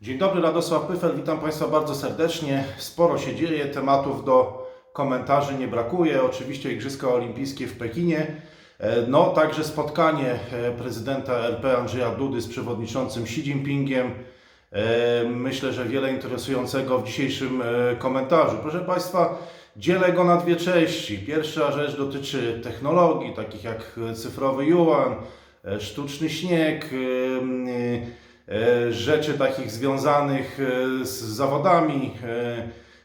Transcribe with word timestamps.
Dzień 0.00 0.18
dobry, 0.18 0.40
Radosław 0.42 0.86
Pyfel, 0.86 1.16
witam 1.16 1.38
Państwa 1.38 1.68
bardzo 1.68 1.94
serdecznie. 1.94 2.64
Sporo 2.76 3.18
się 3.18 3.34
dzieje, 3.34 3.64
tematów 3.66 4.24
do 4.24 4.66
komentarzy 4.92 5.54
nie 5.54 5.68
brakuje. 5.68 6.22
Oczywiście 6.22 6.72
Igrzyska 6.72 7.08
Olimpijskie 7.08 7.66
w 7.66 7.78
Pekinie. 7.78 8.26
E, 8.78 9.02
No, 9.08 9.26
także 9.30 9.64
spotkanie 9.64 10.38
e, 10.52 10.72
prezydenta 10.72 11.32
RP 11.38 11.78
Andrzeja 11.78 12.10
Dudy 12.10 12.40
z 12.40 12.48
przewodniczącym 12.48 13.22
Xi 13.22 13.40
Jinpingiem. 13.40 14.10
E, 14.72 15.24
Myślę, 15.24 15.72
że 15.72 15.84
wiele 15.84 16.12
interesującego 16.12 16.98
w 16.98 17.06
dzisiejszym 17.06 17.62
komentarzu. 17.98 18.56
Proszę 18.62 18.80
Państwa, 18.80 19.38
dzielę 19.76 20.12
go 20.12 20.24
na 20.24 20.36
dwie 20.36 20.56
części. 20.56 21.18
Pierwsza 21.18 21.72
rzecz 21.72 21.96
dotyczy 21.96 22.60
technologii, 22.64 23.34
takich 23.34 23.64
jak 23.64 24.00
cyfrowy 24.14 24.64
yuan, 24.66 25.14
sztuczny 25.78 26.30
śnieg, 26.30 26.90
rzeczy 28.90 29.34
takich 29.38 29.70
związanych 29.70 30.58
e, 30.60 31.04
z 31.04 31.10
zawodami, 31.22 32.14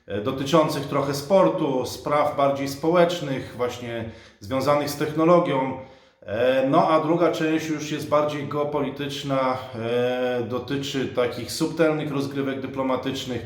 e, 0.07 0.13
e, 0.13 0.21
dotyczących 0.21 0.87
trochę 0.87 1.13
sportu, 1.13 1.85
spraw 1.85 2.37
bardziej 2.37 2.67
społecznych, 2.67 3.53
właśnie 3.57 4.09
związanych 4.39 4.89
z 4.89 4.97
technologią. 4.97 5.77
E, 6.21 6.67
No 6.69 6.87
a 6.89 6.99
druga 6.99 7.31
część 7.31 7.67
już 7.69 7.91
jest 7.91 8.09
bardziej 8.09 8.47
geopolityczna, 8.47 9.57
e, 9.75 10.43
dotyczy 10.49 11.07
takich 11.07 11.51
subtelnych 11.51 12.11
rozgrywek 12.11 12.61
dyplomatycznych, 12.61 13.41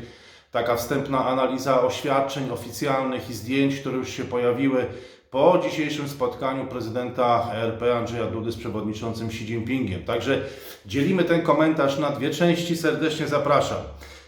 taka 0.52 0.76
wstępna 0.76 1.26
analiza 1.26 1.80
oświadczeń 1.82 2.50
oficjalnych 2.50 3.30
i 3.30 3.34
zdjęć, 3.34 3.80
które 3.80 3.96
już 3.96 4.08
się 4.08 4.24
pojawiły 4.24 4.86
po 5.30 5.58
dzisiejszym 5.62 6.08
spotkaniu 6.08 6.66
prezydenta 6.66 7.50
RP 7.54 7.96
Andrzeja 7.96 8.26
Dudy 8.26 8.52
z 8.52 8.56
przewodniczącym 8.56 9.26
Xi 9.26 9.44
Jinpingiem. 9.44 10.04
Także 10.04 10.40
dzielimy 10.86 11.24
ten 11.24 11.42
komentarz 11.42 11.98
na 11.98 12.10
dwie 12.10 12.30
części, 12.30 12.76
serdecznie 12.76 13.26
zapraszam. 13.26 13.78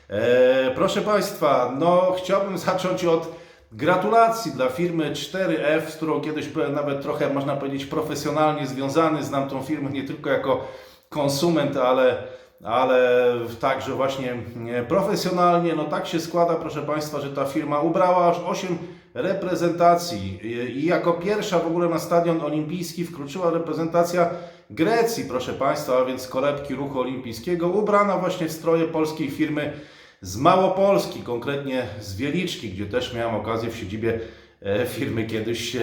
E, 0.08 0.70
proszę 0.74 1.00
Państwa, 1.00 1.74
no 1.78 2.14
chciałbym 2.18 2.58
zacząć 2.68 3.04
od 3.04 3.28
gratulacji 3.72 4.52
dla 4.52 4.68
firmy 4.68 5.12
4F, 5.12 5.88
z 5.88 5.96
którą 5.96 6.20
kiedyś 6.20 6.48
byłem 6.48 6.74
nawet 6.74 7.02
trochę, 7.02 7.34
można 7.34 7.56
powiedzieć, 7.56 7.86
profesjonalnie 7.86 8.66
związany. 8.66 9.24
Znam 9.24 9.48
tą 9.48 9.62
firmę 9.62 9.90
nie 9.90 10.04
tylko 10.04 10.30
jako 10.30 10.68
konsument, 11.08 11.76
ale, 11.76 12.22
ale 12.64 13.32
także 13.60 13.92
właśnie 13.92 14.36
e, 14.70 14.82
profesjonalnie. 14.82 15.74
No 15.74 15.84
tak 15.84 16.06
się 16.06 16.20
składa, 16.20 16.54
proszę 16.54 16.82
Państwa, 16.82 17.20
że 17.20 17.30
ta 17.30 17.44
firma 17.44 17.80
ubrała 17.80 18.26
aż 18.30 18.36
8 18.46 18.78
reprezentacji 19.14 20.40
i 20.76 20.86
jako 20.86 21.12
pierwsza 21.12 21.58
w 21.58 21.66
ogóle 21.66 21.88
na 21.88 21.98
stadion 21.98 22.40
olimpijski 22.40 23.04
wkroczyła 23.04 23.50
reprezentacja 23.50 24.30
Grecji, 24.70 25.24
proszę 25.24 25.52
Państwa, 25.52 25.98
a 25.98 26.04
więc 26.04 26.28
kolebki 26.28 26.74
ruchu 26.74 27.00
olimpijskiego, 27.00 27.68
ubrana 27.68 28.16
właśnie 28.18 28.48
w 28.48 28.52
stroje 28.52 28.84
polskiej 28.84 29.30
firmy 29.30 29.72
z 30.20 30.36
Małopolski, 30.36 31.22
konkretnie 31.22 31.86
z 32.00 32.16
Wieliczki, 32.16 32.68
gdzie 32.68 32.86
też 32.86 33.14
miałem 33.14 33.34
okazję 33.34 33.70
w 33.70 33.76
siedzibie 33.76 34.20
e, 34.62 34.86
firmy 34.86 35.24
kiedyś 35.26 35.76
e, 35.76 35.80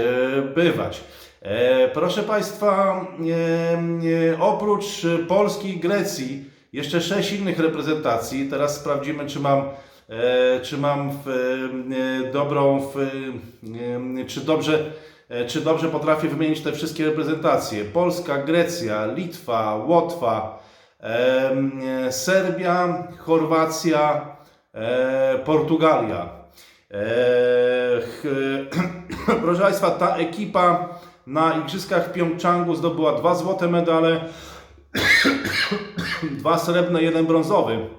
bywać. 0.56 1.04
E, 1.42 1.88
Proszę 1.88 2.24
Państwa, 2.24 3.06
oprócz 4.40 5.02
Polski 5.28 5.70
i 5.70 5.80
Grecji, 5.80 6.46
jeszcze 6.74 7.02
sześć 7.02 7.32
innych 7.32 7.60
reprezentacji. 7.60 8.48
Teraz 8.50 8.76
sprawdzimy, 8.76 9.26
czy 9.26 9.40
mam, 9.40 9.64
czy 10.64 10.78
mam 10.78 11.12
w, 11.12 11.28
e, 11.28 12.32
dobrą, 12.32 12.80
w, 12.80 12.98
e, 12.98 14.26
czy 14.26 14.42
dobrze, 14.42 14.80
e, 15.30 15.46
czy 15.46 15.62
dobrze 15.62 15.90
potrafię 15.90 16.28
wymienić 16.28 16.62
te 16.62 16.72
wszystkie 16.72 17.06
reprezentacje. 17.06 17.86
Polska, 17.86 18.38
Grecja, 18.38 19.06
Litwa, 19.06 19.76
Łotwa, 19.76 20.64
e, 21.00 22.12
Serbia, 22.12 23.08
Chorwacja, 23.18 24.36
e, 24.74 25.40
Portugalia. 25.46 26.30
E, 26.92 26.98
proszę 29.44 29.62
Państwa, 29.62 29.92
ta 29.92 30.16
ekipa 30.16 30.90
na 31.28 31.54
Igrzyskach 31.54 32.08
w 32.08 32.12
Pjongczangu 32.12 32.76
zdobyła 32.76 33.14
dwa 33.14 33.36
złote 33.36 33.68
medale, 33.68 34.26
dwa 36.40 36.58
srebrne, 36.58 37.02
jeden 37.02 37.26
brązowy. 37.26 37.98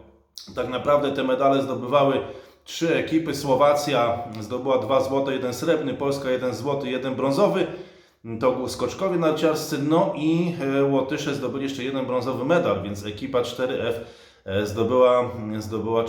Tak 0.54 0.69
naprawdę 0.69 1.12
te 1.12 1.25
medale 1.25 1.62
zdobywały 1.62 2.21
trzy 2.65 2.97
ekipy. 2.97 3.34
Słowacja 3.34 4.19
zdobyła 4.41 4.78
dwa 4.78 5.00
złote, 5.00 5.32
jeden 5.32 5.54
srebrny, 5.54 5.94
Polska 5.94 6.31
jeden 6.31 6.54
złoty, 6.54 6.91
jeden 6.91 7.15
brązowy. 7.15 7.66
To 8.41 8.53
był 8.53 8.69
skoczkowie 8.69 9.16
narciarscy, 9.16 9.78
no 9.88 10.12
i 10.16 10.54
e, 10.78 10.84
Łotysze 10.84 11.34
zdobyli 11.34 11.65
jeszcze 11.65 11.84
jeden 11.84 12.06
brązowy 12.06 12.44
medal, 12.44 12.82
więc 12.82 13.06
ekipa 13.06 13.41
4F 13.41 13.93
e, 14.44 14.66
zdobyła, 14.66 15.31
zdobyła 15.59 16.04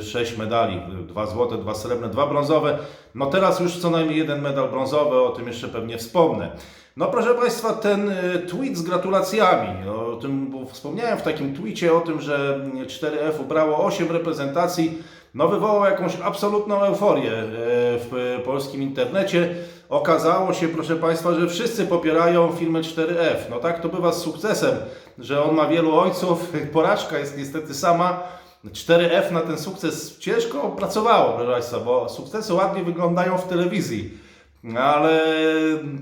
6 0.00 0.36
medali, 0.36 0.80
dwa 1.06 1.26
złote, 1.26 1.58
dwa 1.58 1.74
srebrne, 1.74 2.08
dwa 2.08 2.26
brązowe. 2.26 2.78
No 3.14 3.26
teraz 3.26 3.60
już 3.60 3.78
co 3.78 3.90
najmniej 3.90 4.18
jeden 4.18 4.40
medal 4.40 4.68
brązowy, 4.68 5.20
o 5.20 5.28
tym 5.28 5.46
jeszcze 5.46 5.68
pewnie 5.68 5.98
wspomnę. 5.98 6.50
No 6.96 7.06
proszę 7.06 7.34
Państwa, 7.34 7.72
ten 7.72 8.10
e, 8.10 8.38
tweet 8.38 8.76
z 8.76 8.82
gratulacjami, 8.82 9.68
no, 9.86 10.06
o 10.06 10.16
tym 10.16 10.54
wspomniałem 10.72 11.18
w 11.18 11.22
takim 11.22 11.54
tweetie 11.56 11.94
o 11.94 12.00
tym, 12.00 12.20
że 12.20 12.60
4F 12.86 13.40
ubrało 13.40 13.84
8 13.84 14.10
reprezentacji, 14.10 14.98
no 15.34 15.48
wywołał 15.48 15.84
jakąś 15.84 16.20
absolutną 16.24 16.82
euforię 16.82 17.32
e, 17.32 17.44
w 17.98 18.40
polskim 18.44 18.82
internecie. 18.82 19.54
Okazało 19.88 20.52
się, 20.52 20.68
proszę 20.68 20.96
Państwa, 20.96 21.34
że 21.34 21.48
wszyscy 21.48 21.86
popierają 21.86 22.52
firmę 22.52 22.80
4F. 22.80 23.36
No 23.50 23.58
tak 23.58 23.82
to 23.82 23.88
bywa 23.88 24.12
z 24.12 24.22
sukcesem, 24.22 24.76
że 25.18 25.44
on 25.44 25.54
ma 25.54 25.66
wielu 25.66 25.98
ojców, 25.98 26.52
porażka 26.72 27.18
jest 27.18 27.38
niestety 27.38 27.74
sama. 27.74 28.22
4F 28.64 29.32
na 29.32 29.40
ten 29.40 29.58
sukces 29.58 30.18
ciężko 30.18 30.68
pracowało, 30.68 31.32
proszę 31.32 31.52
Państwa, 31.52 31.78
bo 31.78 32.08
sukcesy 32.08 32.54
ładnie 32.54 32.82
wyglądają 32.82 33.38
w 33.38 33.48
telewizji. 33.48 34.29
Ale 34.78 35.20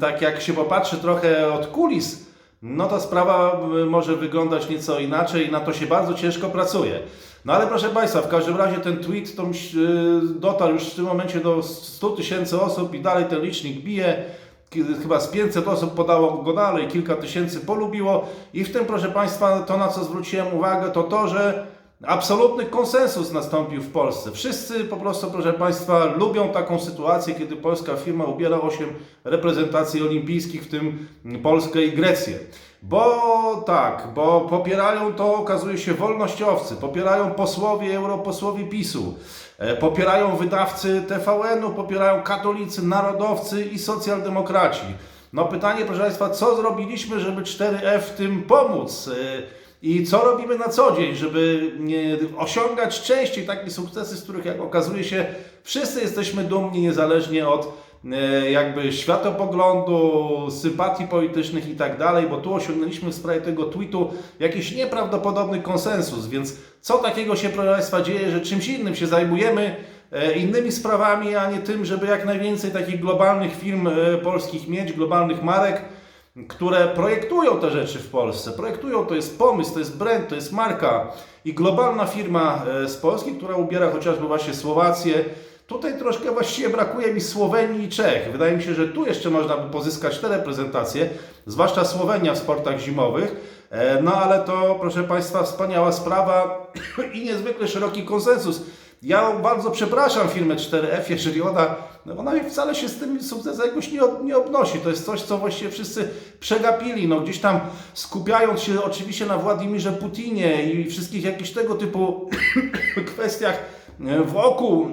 tak 0.00 0.22
jak 0.22 0.40
się 0.40 0.52
popatrzy 0.52 0.96
trochę 0.96 1.52
od 1.52 1.66
kulis, 1.66 2.26
no 2.62 2.86
to 2.86 3.00
sprawa 3.00 3.60
y, 3.82 3.86
może 3.86 4.16
wyglądać 4.16 4.68
nieco 4.68 4.98
inaczej 4.98 5.48
i 5.48 5.52
na 5.52 5.60
to 5.60 5.72
się 5.72 5.86
bardzo 5.86 6.14
ciężko 6.14 6.48
pracuje. 6.48 7.00
No 7.44 7.52
ale 7.52 7.66
proszę 7.66 7.88
Państwa, 7.88 8.22
w 8.22 8.28
każdym 8.28 8.56
razie 8.56 8.76
ten 8.76 8.96
tweet 8.96 9.36
to, 9.36 9.42
y, 9.42 10.40
dotarł 10.40 10.74
już 10.74 10.84
w 10.84 10.94
tym 10.94 11.04
momencie 11.04 11.40
do 11.40 11.62
100 11.62 12.10
tysięcy 12.10 12.60
osób 12.60 12.94
i 12.94 13.00
dalej 13.00 13.24
ten 13.24 13.42
licznik 13.42 13.76
bije. 13.84 14.24
Chyba 15.02 15.20
z 15.20 15.28
500 15.28 15.68
osób 15.68 15.94
podało 15.94 16.42
go 16.42 16.52
dalej, 16.52 16.88
kilka 16.88 17.14
tysięcy 17.14 17.60
polubiło 17.60 18.28
i 18.54 18.64
w 18.64 18.72
tym, 18.72 18.84
proszę 18.84 19.08
Państwa, 19.08 19.60
to 19.60 19.76
na 19.76 19.88
co 19.88 20.04
zwróciłem 20.04 20.54
uwagę, 20.54 20.90
to 20.90 21.02
to, 21.02 21.28
że 21.28 21.66
absolutny 22.06 22.66
konsensus 22.66 23.32
nastąpił 23.32 23.82
w 23.82 23.92
Polsce. 23.92 24.32
Wszyscy 24.32 24.84
po 24.84 24.96
prostu, 24.96 25.30
proszę 25.30 25.52
Państwa, 25.52 26.04
lubią 26.04 26.48
taką 26.48 26.80
sytuację, 26.80 27.34
kiedy 27.34 27.56
polska 27.56 27.96
firma 27.96 28.24
ubiera 28.24 28.60
8 28.60 28.88
reprezentacji 29.24 30.02
olimpijskich, 30.02 30.62
w 30.62 30.70
tym 30.70 31.08
Polskę 31.42 31.82
i 31.82 31.92
Grecję. 31.92 32.38
Bo 32.82 33.62
tak, 33.66 34.08
bo 34.14 34.40
popierają 34.40 35.14
to, 35.14 35.34
okazuje 35.34 35.78
się, 35.78 35.94
wolnościowcy, 35.94 36.76
popierają 36.76 37.30
posłowie, 37.30 37.96
europosłowie 37.96 38.64
PiSu, 38.64 39.14
e, 39.58 39.76
popierają 39.76 40.36
wydawcy 40.36 41.02
TVN-u, 41.08 41.70
popierają 41.70 42.22
katolicy, 42.22 42.82
narodowcy 42.82 43.64
i 43.64 43.78
socjaldemokraci. 43.78 44.84
No 45.32 45.44
pytanie, 45.44 45.84
proszę 45.84 46.00
Państwa, 46.00 46.30
co 46.30 46.56
zrobiliśmy, 46.56 47.20
żeby 47.20 47.42
4F 47.42 48.00
w 48.00 48.10
tym 48.10 48.42
pomóc? 48.42 49.10
I 49.82 50.06
co 50.06 50.24
robimy 50.24 50.58
na 50.58 50.68
co 50.68 50.96
dzień, 50.96 51.14
żeby 51.14 51.72
osiągać 52.36 53.02
częściej 53.02 53.46
takie 53.46 53.70
sukcesy, 53.70 54.16
z 54.16 54.22
których 54.22 54.44
jak 54.44 54.60
okazuje 54.60 55.04
się 55.04 55.26
wszyscy 55.62 56.00
jesteśmy 56.00 56.44
dumni 56.44 56.80
niezależnie 56.80 57.48
od 57.48 57.72
e, 58.12 58.50
jakby 58.50 58.92
światopoglądu, 58.92 60.20
sympatii 60.50 61.04
politycznych 61.04 61.68
i 61.68 61.76
tak 61.76 61.98
dalej, 61.98 62.26
bo 62.30 62.36
tu 62.36 62.54
osiągnęliśmy 62.54 63.10
w 63.10 63.14
sprawie 63.14 63.40
tego 63.40 63.64
tweetu 63.64 64.10
jakiś 64.40 64.72
nieprawdopodobny 64.72 65.62
konsensus, 65.62 66.26
więc 66.26 66.56
co 66.80 66.98
takiego 66.98 67.36
się 67.36 67.48
proszę 67.48 67.72
Państwa 67.72 68.02
dzieje, 68.02 68.30
że 68.30 68.40
czymś 68.40 68.68
innym 68.68 68.94
się 68.94 69.06
zajmujemy, 69.06 69.76
e, 70.12 70.32
innymi 70.32 70.72
sprawami, 70.72 71.36
a 71.36 71.50
nie 71.50 71.58
tym, 71.58 71.84
żeby 71.84 72.06
jak 72.06 72.26
najwięcej 72.26 72.70
takich 72.70 73.00
globalnych 73.00 73.56
firm 73.56 73.86
e, 73.86 74.18
polskich 74.22 74.68
mieć, 74.68 74.92
globalnych 74.92 75.42
marek, 75.42 75.84
które 76.48 76.88
projektują 76.88 77.60
te 77.60 77.70
rzeczy 77.70 77.98
w 77.98 78.08
Polsce. 78.08 78.52
Projektują, 78.52 79.06
to 79.06 79.14
jest 79.14 79.38
pomysł, 79.38 79.72
to 79.72 79.78
jest 79.78 79.96
brand, 79.96 80.28
to 80.28 80.34
jest 80.34 80.52
marka 80.52 81.12
i 81.44 81.54
globalna 81.54 82.06
firma 82.06 82.64
e, 82.84 82.88
z 82.88 82.96
Polski, 82.96 83.32
która 83.32 83.56
ubiera 83.56 83.90
chociażby 83.90 84.26
właśnie 84.26 84.54
Słowację, 84.54 85.24
Tutaj 85.68 85.98
troszkę 85.98 86.30
właściwie 86.30 86.68
brakuje 86.68 87.14
mi 87.14 87.20
Słowenii 87.20 87.84
i 87.84 87.88
Czech. 87.88 88.32
Wydaje 88.32 88.56
mi 88.56 88.62
się, 88.62 88.74
że 88.74 88.88
tu 88.88 89.06
jeszcze 89.06 89.30
można 89.30 89.56
by 89.56 89.70
pozyskać 89.72 90.18
te 90.18 90.28
reprezentacje, 90.28 91.08
zwłaszcza 91.46 91.84
Słowenia 91.84 92.34
w 92.34 92.38
sportach 92.38 92.78
zimowych. 92.78 93.36
E, 93.70 94.02
No 94.02 94.14
ale 94.14 94.44
to, 94.44 94.76
proszę 94.80 95.04
Państwa, 95.04 95.42
wspaniała 95.42 95.92
sprawa 95.92 96.66
i 97.14 97.24
niezwykle 97.24 97.68
szeroki 97.68 98.02
konsensus. 98.04 98.62
Ja 99.02 99.32
bardzo 99.32 99.70
przepraszam 99.70 100.28
firmę 100.28 100.54
4F, 100.56 101.10
jeżeli 101.10 101.42
ona, 101.42 101.74
no 102.06 102.16
ona 102.16 102.32
wcale 102.50 102.74
się 102.74 102.88
z 102.88 102.98
tym 102.98 103.22
sukcesem 103.22 103.66
jakoś 103.66 103.92
nie, 103.92 104.00
nie 104.24 104.36
obnosi. 104.36 104.78
To 104.78 104.90
jest 104.90 105.04
coś, 105.04 105.22
co 105.22 105.38
właściwie 105.38 105.70
wszyscy 105.70 106.08
przegapili. 106.40 107.08
No 107.08 107.20
gdzieś 107.20 107.38
tam 107.38 107.60
skupiając 107.94 108.60
się 108.60 108.82
oczywiście 108.82 109.26
na 109.26 109.36
Władimirze 109.36 109.92
Putinie 109.92 110.62
i 110.62 110.90
wszystkich 110.90 111.24
jakichś 111.24 111.50
tego 111.50 111.74
typu 111.74 112.30
kwestiach 113.14 113.58
e, 114.06 114.22
wokół 114.22 114.88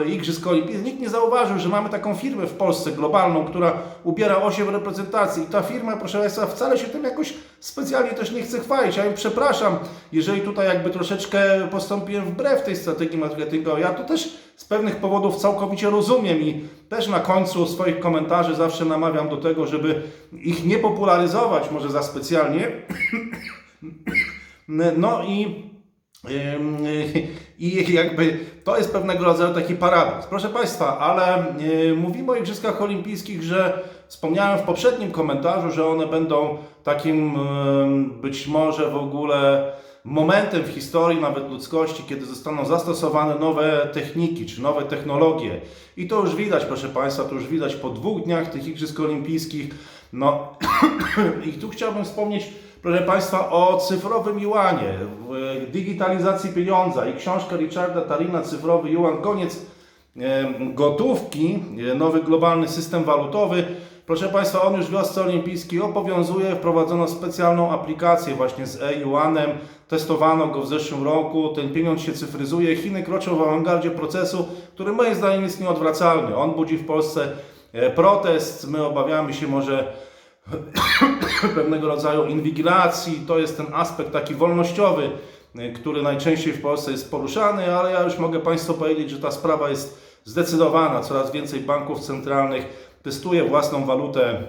e, 0.00 0.08
Igrzysk 0.08 0.46
Olimpijskich, 0.46 0.84
nikt 0.84 1.00
nie 1.00 1.08
zauważył, 1.08 1.58
że 1.58 1.68
mamy 1.68 1.88
taką 1.88 2.14
firmę 2.14 2.46
w 2.46 2.54
Polsce 2.54 2.90
globalną, 2.90 3.44
która 3.44 3.72
ubiera 4.04 4.36
8 4.36 4.70
reprezentacji. 4.70 5.42
I 5.42 5.46
ta 5.46 5.62
firma, 5.62 5.96
proszę 5.96 6.18
Państwa, 6.18 6.46
wcale 6.46 6.78
się 6.78 6.86
tym 6.86 7.04
jakoś 7.04 7.34
specjalnie 7.60 8.10
też 8.10 8.30
nie 8.30 8.42
chce 8.42 8.60
chwalić. 8.60 8.96
Ja 8.96 9.04
ją 9.04 9.14
przepraszam, 9.14 9.78
jeżeli 10.12 10.40
tutaj 10.40 10.66
jakby 10.66 10.90
troszeczkę 10.90 11.68
postąpiłem 11.70 12.24
wbrew 12.24 12.62
tej 12.62 12.76
strategii 12.76 13.18
marketingowej. 13.18 13.82
Ja 13.82 13.90
to 13.90 14.04
też 14.04 14.36
z 14.56 14.64
pewnych 14.64 14.96
powodów 14.96 15.36
całkowicie 15.36 15.90
rozumiem 15.90 16.40
i 16.40 16.64
też 16.88 17.08
na 17.08 17.20
końcu 17.20 17.66
swoich 17.66 18.00
komentarzy 18.00 18.54
zawsze 18.54 18.84
namawiam 18.84 19.28
do 19.28 19.36
tego, 19.36 19.66
żeby 19.66 20.02
ich 20.32 20.64
nie 20.64 20.78
popularyzować 20.78 21.70
może 21.70 21.90
za 21.90 22.02
specjalnie. 22.02 22.72
No 24.96 25.24
i 25.24 25.70
I 27.58 27.92
jakby 27.94 28.38
to 28.64 28.76
jest 28.76 28.92
pewnego 28.92 29.24
rodzaju 29.24 29.54
taki 29.54 29.74
paradoks. 29.74 30.26
Proszę 30.26 30.48
Państwa, 30.48 30.98
ale 30.98 31.44
mówimy 31.96 32.32
o 32.32 32.36
Igrzyskach 32.36 32.82
Olimpijskich, 32.82 33.42
że 33.42 33.82
wspomniałem 34.10 34.58
w 34.58 34.62
poprzednim 34.62 35.10
komentarzu, 35.10 35.70
że 35.70 35.86
one 35.86 36.06
będą 36.06 36.58
takim 36.84 37.38
być 38.22 38.46
może 38.46 38.90
w 38.90 38.96
ogóle 38.96 39.72
momentem 40.04 40.62
w 40.62 40.68
historii 40.68 41.20
nawet 41.20 41.50
ludzkości, 41.50 42.02
kiedy 42.08 42.26
zostaną 42.26 42.64
zastosowane 42.64 43.34
nowe 43.34 43.88
techniki 43.92 44.46
czy 44.46 44.62
nowe 44.62 44.82
technologie. 44.82 45.60
I 45.96 46.08
to 46.08 46.20
już 46.20 46.36
widać, 46.36 46.64
proszę 46.64 46.88
Państwa, 46.88 47.24
to 47.24 47.34
już 47.34 47.46
widać 47.46 47.76
po 47.76 47.90
dwóch 47.90 48.22
dniach 48.22 48.50
tych 48.50 48.66
Igrzysk 48.66 49.00
Olimpijskich. 49.00 49.74
No 50.12 50.48
i 51.48 51.52
tu 51.52 51.68
chciałbym 51.68 52.04
wspomnieć 52.04 52.48
proszę 52.82 53.02
Państwa, 53.02 53.50
o 53.50 53.76
cyfrowym 53.76 54.40
juanie, 54.40 54.94
digitalizacji 55.72 56.52
pieniądza 56.52 57.06
i 57.06 57.16
książka 57.16 57.56
Richarda 57.56 58.00
Tarina 58.00 58.42
Cyfrowy 58.42 58.90
Juan, 58.90 59.22
koniec 59.22 59.66
gotówki, 60.74 61.58
e, 61.92 61.94
nowy 61.94 62.22
globalny 62.22 62.68
system 62.68 63.04
walutowy. 63.04 63.64
Proszę 64.10 64.28
Państwa, 64.28 64.62
on 64.62 64.74
już 64.74 64.86
w 64.86 64.90
wiosce 64.90 65.22
olimpijskiej 65.22 65.80
obowiązuje, 65.80 66.56
wprowadzono 66.56 67.08
specjalną 67.08 67.70
aplikację 67.70 68.34
właśnie 68.34 68.66
z 68.66 68.82
e-juanem, 68.82 69.50
testowano 69.88 70.46
go 70.46 70.62
w 70.62 70.68
zeszłym 70.68 71.04
roku, 71.04 71.48
ten 71.48 71.72
pieniądz 71.72 72.02
się 72.02 72.12
cyfryzuje, 72.12 72.76
Chiny 72.76 73.02
kroczą 73.02 73.36
w 73.36 73.42
awangardzie 73.42 73.90
procesu, 73.90 74.48
który 74.74 74.92
moim 74.92 75.14
zdaniem 75.14 75.42
jest 75.42 75.60
nieodwracalny. 75.60 76.36
On 76.36 76.50
budzi 76.50 76.76
w 76.76 76.86
Polsce 76.86 77.32
e, 77.72 77.90
protest, 77.90 78.70
my 78.70 78.86
obawiamy 78.86 79.34
się 79.34 79.46
może 79.46 79.92
pewnego 81.54 81.88
rodzaju 81.88 82.26
inwigilacji. 82.26 83.22
To 83.26 83.38
jest 83.38 83.56
ten 83.56 83.66
aspekt 83.74 84.12
taki 84.12 84.34
wolnościowy, 84.34 85.10
y, 85.58 85.72
który 85.72 86.02
najczęściej 86.02 86.52
w 86.52 86.62
Polsce 86.62 86.90
jest 86.90 87.10
poruszany, 87.10 87.76
ale 87.76 87.92
ja 87.92 88.02
już 88.02 88.18
mogę 88.18 88.40
Państwu 88.40 88.74
powiedzieć, 88.74 89.10
że 89.10 89.20
ta 89.20 89.30
sprawa 89.30 89.68
jest 89.68 90.10
zdecydowana. 90.24 91.00
Coraz 91.00 91.32
więcej 91.32 91.60
banków 91.60 92.00
centralnych 92.00 92.89
testuje 93.02 93.44
własną 93.44 93.86
walutę 93.86 94.42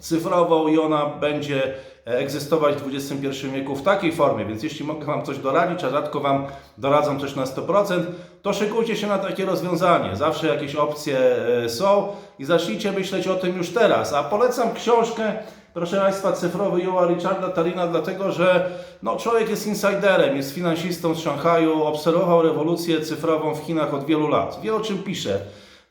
cyfrową 0.00 0.68
i 0.68 0.78
ona 0.78 1.06
będzie 1.06 1.74
egzystować 2.06 2.74
w 2.74 2.94
XXI 2.94 3.48
wieku 3.48 3.76
w 3.76 3.82
takiej 3.82 4.12
formie, 4.12 4.44
więc 4.44 4.62
jeśli 4.62 4.86
mogę 4.86 5.06
Wam 5.06 5.24
coś 5.24 5.38
doradzić, 5.38 5.84
a 5.84 5.90
rzadko 5.90 6.20
Wam 6.20 6.46
doradzam 6.78 7.20
też 7.20 7.36
na 7.36 7.44
100%, 7.44 8.02
to 8.42 8.52
szykujcie 8.52 8.96
się 8.96 9.06
na 9.06 9.18
takie 9.18 9.44
rozwiązanie. 9.44 10.16
Zawsze 10.16 10.46
jakieś 10.46 10.74
opcje 10.74 11.18
e, 11.64 11.68
są 11.68 12.08
i 12.38 12.44
zacznijcie 12.44 12.92
myśleć 12.92 13.28
o 13.28 13.34
tym 13.34 13.56
już 13.56 13.70
teraz. 13.70 14.12
A 14.12 14.24
polecam 14.24 14.74
książkę, 14.74 15.32
proszę 15.74 15.96
Państwa, 15.96 16.32
cyfrowy 16.32 16.82
Joa 16.82 17.06
Richarda 17.06 17.48
Tarina, 17.48 17.86
dlatego 17.86 18.32
że 18.32 18.70
no, 19.02 19.16
człowiek 19.16 19.50
jest 19.50 19.66
insiderem, 19.66 20.36
jest 20.36 20.54
finansistą 20.54 21.14
z 21.14 21.20
Szanghaju, 21.20 21.82
obserwował 21.82 22.42
rewolucję 22.42 23.00
cyfrową 23.00 23.54
w 23.54 23.60
Chinach 23.60 23.94
od 23.94 24.06
wielu 24.06 24.28
lat. 24.28 24.60
Wie 24.62 24.74
o 24.74 24.80
czym 24.80 24.98
pisze. 25.02 25.40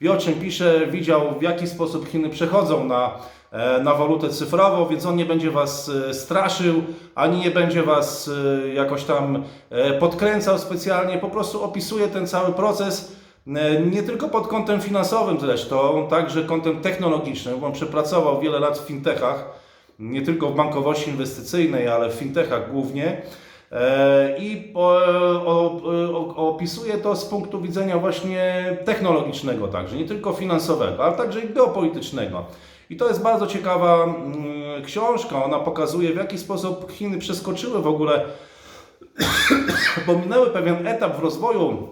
Wie 0.05 0.11
o 0.11 0.17
czym 0.17 0.33
pisze, 0.33 0.87
widział 0.87 1.21
w 1.39 1.41
jaki 1.41 1.67
sposób 1.67 2.09
Chiny 2.09 2.29
przechodzą 2.29 2.83
na 2.83 3.11
e, 3.51 3.83
na 3.83 3.93
walutę 3.93 4.29
cyfrową, 4.29 4.87
więc 4.87 5.05
on 5.05 5.15
nie 5.15 5.25
będzie 5.25 5.51
Was 5.51 5.91
e, 6.09 6.13
straszył, 6.13 6.83
ani 7.15 7.39
nie 7.39 7.51
będzie 7.51 7.83
Was 7.83 8.29
e, 8.63 8.73
jakoś 8.73 9.03
tam 9.03 9.43
podkręcał 9.99 10.57
specjalnie, 10.57 11.17
po 11.17 11.29
prostu 11.29 11.63
opisuje 11.63 12.07
ten 12.07 12.27
cały 12.27 12.53
proces, 12.53 13.15
nie 13.91 14.03
tylko 14.03 14.29
pod 14.29 14.47
kątem 14.47 14.81
finansowym 14.81 15.39
zresztą, 15.39 16.07
także 16.09 16.43
kątem 16.43 16.81
technologicznym, 16.81 17.59
bo 17.59 17.67
on 17.67 17.73
przepracował 17.73 18.41
wiele 18.41 18.59
lat 18.59 18.79
w 18.79 18.87
fintechach, 18.87 19.45
nie 19.99 20.21
tylko 20.21 20.49
w 20.49 20.55
bankowości 20.55 21.09
inwestycyjnej, 21.09 21.87
ale 21.87 22.09
w 22.09 22.13
fintechach 22.13 22.71
głównie. 22.71 23.21
E, 23.71 24.37
I 24.39 24.73
opisuje 26.35 26.97
to 26.97 27.15
z 27.15 27.25
punktu 27.25 27.61
widzenia 27.61 27.97
właśnie 27.97 28.65
technologicznego 28.85 29.67
także, 29.67 29.95
nie 29.95 30.05
tylko 30.05 30.33
finansowego, 30.33 31.05
ale 31.05 31.17
także 31.17 31.41
i 31.41 31.53
geopolitycznego. 31.53 32.45
I 32.89 32.97
to 32.97 33.07
jest 33.07 33.23
bardzo 33.23 33.47
ciekawa 33.47 34.03
mm, 34.03 34.83
książka. 34.85 35.45
Ona 35.45 35.59
pokazuje, 35.59 36.13
w 36.13 36.17
jaki 36.17 36.37
sposób 36.37 36.91
Chiny 36.91 37.17
przeskoczyły 37.17 37.81
w 37.81 37.87
ogóle, 37.87 38.25
pominęły 40.05 40.49
pewien 40.49 40.87
etap 40.87 41.17
w 41.17 41.23
rozwoju 41.23 41.87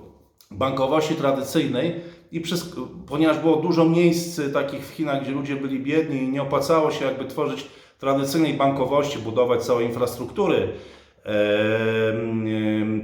bankowości 0.52 1.16
tradycyjnej 1.16 2.02
i 2.32 2.42
przez, 2.42 2.76
ponieważ 3.08 3.38
było 3.38 3.56
dużo 3.56 3.86
miejsc 3.86 4.42
takich 4.54 4.88
w 4.88 4.90
Chinach, 4.90 5.24
gdzie 5.24 5.32
ludzie 5.32 5.56
byli 5.56 5.80
biedni 5.80 6.24
i 6.24 6.30
nie 6.30 6.42
opłacało 6.42 6.92
się 6.92 7.06
jakby 7.06 7.26
tworzyć 7.26 7.68
tradycyjnej 8.00 8.54
bankowości, 8.54 9.20
budować 9.20 9.64
całej 9.64 9.86
infrastruktury. 9.86 10.74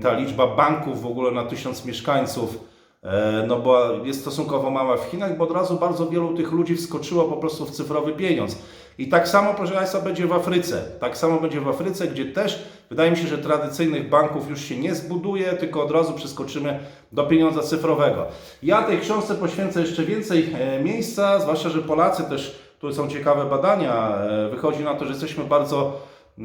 Ta 0.02 0.14
liczba 0.14 0.48
banków 0.48 1.02
w 1.02 1.06
ogóle 1.06 1.32
na 1.32 1.44
tysiąc 1.44 1.86
mieszkańców 1.86 2.70
E, 3.04 3.44
no 3.48 3.60
bo 3.60 3.92
jest 4.04 4.22
stosunkowo 4.22 4.72
mała 4.72 4.98
w 4.98 5.04
Chinach, 5.04 5.38
bo 5.38 5.44
od 5.44 5.52
razu 5.52 5.76
bardzo 5.76 6.08
wielu 6.08 6.34
tych 6.34 6.52
ludzi 6.52 6.76
wskoczyło 6.76 7.24
po 7.24 7.38
prostu 7.38 7.66
w 7.66 7.72
cyfrowy 7.72 8.12
pieniądz. 8.12 8.58
I 8.98 9.08
tak 9.08 9.28
samo, 9.28 9.54
proszę 9.54 9.74
Państwa, 9.74 10.02
będzie 10.02 10.28
w 10.28 10.34
Afryce. 10.34 10.82
Tak 11.00 11.18
samo 11.18 11.40
będzie 11.40 11.62
w 11.62 11.68
Afryce, 11.68 12.08
gdzie 12.08 12.26
też 12.26 12.64
wydaje 12.90 13.12
mi 13.12 13.18
się, 13.18 13.28
że 13.28 13.38
tradycyjnych 13.38 14.10
banków 14.10 14.50
już 14.50 14.62
się 14.62 14.78
nie 14.78 14.96
zbuduje, 14.96 15.54
tylko 15.54 15.84
od 15.84 15.92
razu 15.92 16.14
przeskoczymy 16.14 16.80
do 17.12 17.24
pieniądza 17.24 17.62
cyfrowego. 17.62 18.26
Ja 18.64 18.84
tej 18.84 19.00
książce 19.00 19.36
poświęcę 19.36 19.82
jeszcze 19.82 20.04
więcej 20.04 20.50
e, 20.60 20.84
miejsca, 20.84 21.40
zwłaszcza, 21.40 21.70
że 21.70 21.82
Polacy 21.82 22.24
też, 22.24 22.60
tu 22.80 22.94
są 22.94 23.08
ciekawe 23.08 23.46
badania, 23.46 24.18
e, 24.18 24.50
wychodzi 24.50 24.84
na 24.84 24.96
to, 24.96 25.06
że 25.06 25.12
jesteśmy 25.12 25.44
bardzo 25.44 26.02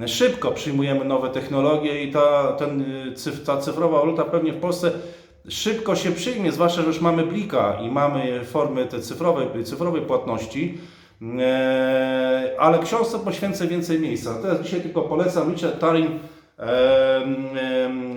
szybko 0.06 0.50
przyjmujemy 0.50 1.05
nowe 1.05 1.31
technologie 1.31 2.05
i 2.05 2.12
ta, 2.12 2.52
ten, 2.52 2.81
y, 3.26 3.44
ta 3.46 3.56
cyfrowa 3.56 3.99
waluta 3.99 4.25
pewnie 4.25 4.52
w 4.52 4.61
Polsce 4.61 4.93
szybko 5.49 5.96
się 5.96 6.11
przyjmie, 6.11 6.52
zwłaszcza, 6.52 6.83
że 6.83 6.87
już 6.87 7.00
mamy 7.00 7.26
blika 7.26 7.78
i 7.83 7.90
mamy 7.90 8.45
formy 8.45 8.87
te 8.87 9.00
cyfrowej, 9.00 9.64
cyfrowej 9.64 10.02
płatności, 10.02 10.78
Eee, 11.23 12.57
ale 12.59 12.78
książce 12.78 13.19
poświęcę 13.19 13.66
więcej 13.66 14.00
miejsca. 14.00 14.35
Teraz 14.42 14.61
dzisiaj 14.61 14.80
tylko 14.80 15.02
polecam 15.02 15.50
Richard 15.50 15.80
Tarin, 15.80 16.19
em, 16.59 18.16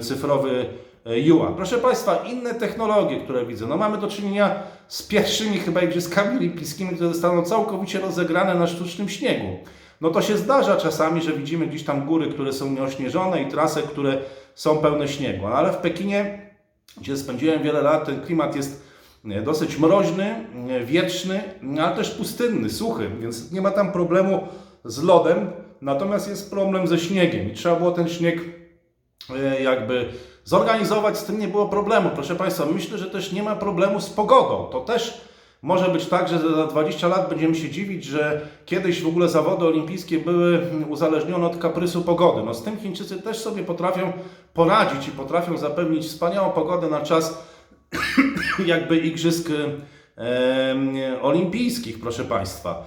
cyfrowy 0.00 0.66
e, 1.06 1.20
Yuan. 1.20 1.54
Proszę 1.54 1.78
Państwa, 1.78 2.16
inne 2.16 2.54
technologie, 2.54 3.20
które 3.20 3.46
widzę. 3.46 3.66
No 3.66 3.76
mamy 3.76 3.98
do 3.98 4.08
czynienia 4.08 4.54
z 4.88 5.02
pierwszymi 5.02 5.58
chyba 5.58 5.80
igrzyskami 5.80 6.38
olimpijskimi, 6.38 6.90
które 6.90 7.08
zostaną 7.08 7.42
całkowicie 7.42 8.00
rozegrane 8.00 8.54
na 8.54 8.66
sztucznym 8.66 9.08
śniegu. 9.08 9.58
No 10.00 10.10
to 10.10 10.22
się 10.22 10.36
zdarza 10.36 10.76
czasami, 10.76 11.22
że 11.22 11.32
widzimy 11.32 11.66
gdzieś 11.66 11.84
tam 11.84 12.06
góry, 12.06 12.28
które 12.28 12.52
są 12.52 12.70
nieośnieżone 12.70 13.42
i 13.42 13.48
trasy, 13.48 13.82
które 13.82 14.18
są 14.54 14.78
pełne 14.78 15.08
śniegu. 15.08 15.48
No 15.48 15.54
ale 15.54 15.72
w 15.72 15.76
Pekinie, 15.76 16.50
gdzie 16.96 17.16
spędziłem 17.16 17.62
wiele 17.62 17.82
lat, 17.82 18.06
ten 18.06 18.20
klimat 18.20 18.56
jest 18.56 18.86
dosyć 19.44 19.78
mroźny, 19.78 20.46
wietrzny, 20.84 21.40
ale 21.80 21.96
też 21.96 22.10
pustynny, 22.10 22.70
suchy, 22.70 23.10
więc 23.20 23.52
nie 23.52 23.60
ma 23.60 23.70
tam 23.70 23.92
problemu 23.92 24.48
z 24.84 25.02
lodem, 25.02 25.50
natomiast 25.80 26.28
jest 26.28 26.50
problem 26.50 26.86
ze 26.86 26.98
śniegiem 26.98 27.50
i 27.52 27.54
trzeba 27.54 27.76
było 27.76 27.90
ten 27.90 28.08
śnieg 28.08 28.40
e, 29.36 29.62
jakby 29.62 30.08
zorganizować, 30.44 31.18
z 31.18 31.24
tym 31.24 31.38
nie 31.40 31.48
było 31.48 31.68
problemu. 31.68 32.10
Proszę 32.14 32.36
Państwa, 32.36 32.66
myślę, 32.74 32.98
że 32.98 33.06
też 33.06 33.32
nie 33.32 33.42
ma 33.42 33.56
problemu 33.56 34.00
z 34.00 34.10
pogodą. 34.10 34.68
To 34.72 34.80
też 34.80 35.20
może 35.62 35.88
być 35.88 36.06
tak, 36.06 36.28
że 36.28 36.38
za 36.38 36.66
20 36.66 37.08
lat 37.08 37.28
będziemy 37.28 37.54
się 37.54 37.70
dziwić, 37.70 38.04
że 38.04 38.40
kiedyś 38.66 39.02
w 39.02 39.08
ogóle 39.08 39.28
zawody 39.28 39.64
olimpijskie 39.64 40.18
były 40.18 40.60
uzależnione 40.88 41.46
od 41.46 41.56
kaprysu 41.56 42.02
pogody. 42.02 42.42
No 42.42 42.54
z 42.54 42.62
tym 42.62 42.76
Chińczycy 42.78 43.22
też 43.22 43.38
sobie 43.38 43.62
potrafią 43.62 44.12
poradzić 44.54 45.08
i 45.08 45.10
potrafią 45.10 45.56
zapewnić 45.56 46.06
wspaniałą 46.06 46.50
pogodę 46.50 46.88
na 46.88 47.00
czas 47.00 47.46
jakby 48.66 48.98
igrzysk 48.98 49.48
em, 50.16 50.96
olimpijskich, 51.22 52.00
proszę 52.00 52.24
Państwa. 52.24 52.84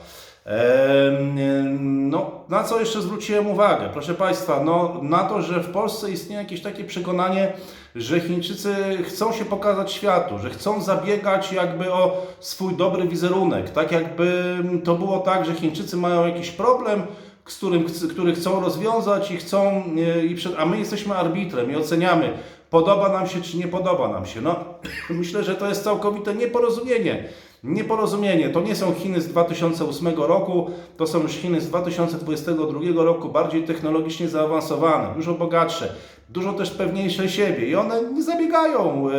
No, 2.09 2.31
na 2.49 2.63
co 2.63 2.79
jeszcze 2.79 3.01
zwróciłem 3.01 3.47
uwagę? 3.47 3.89
Proszę 3.93 4.13
Państwa, 4.13 4.63
no, 4.63 4.99
na 5.01 5.23
to, 5.23 5.41
że 5.41 5.59
w 5.59 5.71
Polsce 5.71 6.11
istnieje 6.11 6.41
jakieś 6.41 6.61
takie 6.61 6.83
przekonanie, 6.83 7.53
że 7.95 8.19
Chińczycy 8.19 8.75
chcą 9.03 9.33
się 9.33 9.45
pokazać 9.45 9.91
światu, 9.91 10.39
że 10.39 10.49
chcą 10.49 10.81
zabiegać 10.81 11.51
jakby 11.51 11.93
o 11.93 12.27
swój 12.39 12.75
dobry 12.75 13.07
wizerunek. 13.07 13.69
Tak 13.69 13.91
jakby 13.91 14.57
to 14.83 14.95
było 14.95 15.19
tak, 15.19 15.45
że 15.45 15.53
Chińczycy 15.53 15.97
mają 15.97 16.27
jakiś 16.27 16.51
problem, 16.51 17.03
z 17.47 17.57
którym, 17.57 17.85
który 18.09 18.33
chcą 18.33 18.59
rozwiązać 18.59 19.31
i 19.31 19.37
chcą, 19.37 19.83
e, 19.97 20.25
i 20.25 20.35
przed, 20.35 20.53
a 20.57 20.65
my 20.65 20.79
jesteśmy 20.79 21.15
arbitrem 21.15 21.71
i 21.71 21.75
oceniamy, 21.75 22.33
podoba 22.69 23.09
nam 23.09 23.27
się 23.27 23.41
czy 23.41 23.57
nie 23.57 23.67
podoba 23.67 24.07
nam 24.07 24.25
się. 24.25 24.41
No, 24.41 24.55
myślę, 25.09 25.43
że 25.43 25.55
to 25.55 25.69
jest 25.69 25.83
całkowite 25.83 26.35
nieporozumienie. 26.35 27.29
Nieporozumienie. 27.63 28.49
To 28.49 28.61
nie 28.61 28.75
są 28.75 28.93
Chiny 28.93 29.21
z 29.21 29.27
2008 29.27 30.07
roku, 30.17 30.69
to 30.97 31.07
są 31.07 31.21
już 31.21 31.31
Chiny 31.31 31.61
z 31.61 31.67
2022 31.67 33.03
roku, 33.03 33.29
bardziej 33.29 33.63
technologicznie 33.63 34.29
zaawansowane, 34.29 35.15
dużo 35.15 35.33
bogatsze, 35.33 35.93
dużo 36.29 36.53
też 36.53 36.71
pewniejsze 36.71 37.29
siebie 37.29 37.67
i 37.67 37.75
one 37.75 38.03
nie 38.03 38.23
zabiegają 38.23 39.09
e, 39.09 39.13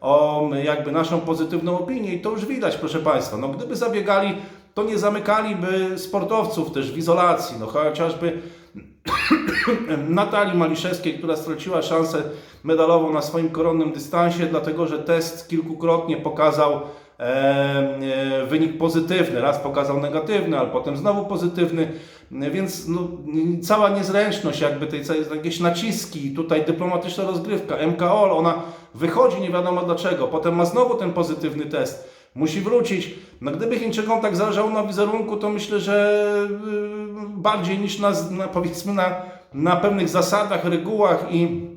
o 0.00 0.50
jakby 0.64 0.92
naszą 0.92 1.20
pozytywną 1.20 1.78
opinię 1.78 2.14
i 2.14 2.20
to 2.20 2.30
już 2.30 2.46
widać, 2.46 2.76
proszę 2.76 2.98
Państwa. 2.98 3.36
No, 3.36 3.48
gdyby 3.48 3.76
zabiegali, 3.76 4.34
to 4.74 4.84
nie 4.84 4.98
zamykaliby 4.98 5.98
sportowców 5.98 6.72
też 6.72 6.92
w 6.92 6.98
izolacji, 6.98 7.56
no 7.60 7.66
chociażby 7.66 8.38
Natalii 10.08 10.58
Maliszewskiej, 10.58 11.18
która 11.18 11.36
straciła 11.36 11.82
szansę 11.82 12.22
medalową 12.64 13.12
na 13.12 13.22
swoim 13.22 13.50
koronnym 13.50 13.92
dystansie, 13.92 14.46
dlatego 14.46 14.86
że 14.86 14.98
test 14.98 15.48
kilkukrotnie 15.48 16.16
pokazał 16.16 16.80
wynik 18.48 18.78
pozytywny. 18.78 19.40
Raz 19.40 19.58
pokazał 19.58 20.00
negatywny, 20.00 20.58
ale 20.58 20.68
potem 20.68 20.96
znowu 20.96 21.26
pozytywny. 21.26 21.92
Więc 22.30 22.88
no, 22.88 23.00
cała 23.62 23.88
niezręczność, 23.88 24.60
jakby 24.60 24.86
tej 24.86 25.02
jakieś 25.34 25.60
naciski, 25.60 26.34
tutaj 26.34 26.64
dyplomatyczna 26.64 27.24
rozgrywka, 27.24 27.86
MKOL, 27.86 28.30
ona 28.30 28.62
wychodzi 28.94 29.40
nie 29.40 29.50
wiadomo 29.50 29.82
dlaczego, 29.82 30.28
potem 30.28 30.56
ma 30.56 30.64
znowu 30.64 30.94
ten 30.94 31.12
pozytywny 31.12 31.64
test 31.64 32.14
musi 32.34 32.60
wrócić. 32.60 33.14
No 33.40 33.50
gdyby 33.50 33.78
Chińczykom 33.78 34.20
tak 34.20 34.36
zależało 34.36 34.70
na 34.70 34.82
wizerunku, 34.82 35.36
to 35.36 35.48
myślę, 35.48 35.80
że 35.80 36.18
yy, 36.50 37.28
bardziej 37.28 37.78
niż 37.78 37.98
na, 37.98 38.12
na 38.30 38.48
powiedzmy 38.48 38.92
na, 38.92 39.16
na 39.54 39.76
pewnych 39.76 40.08
zasadach, 40.08 40.64
regułach 40.64 41.26
i 41.30 41.68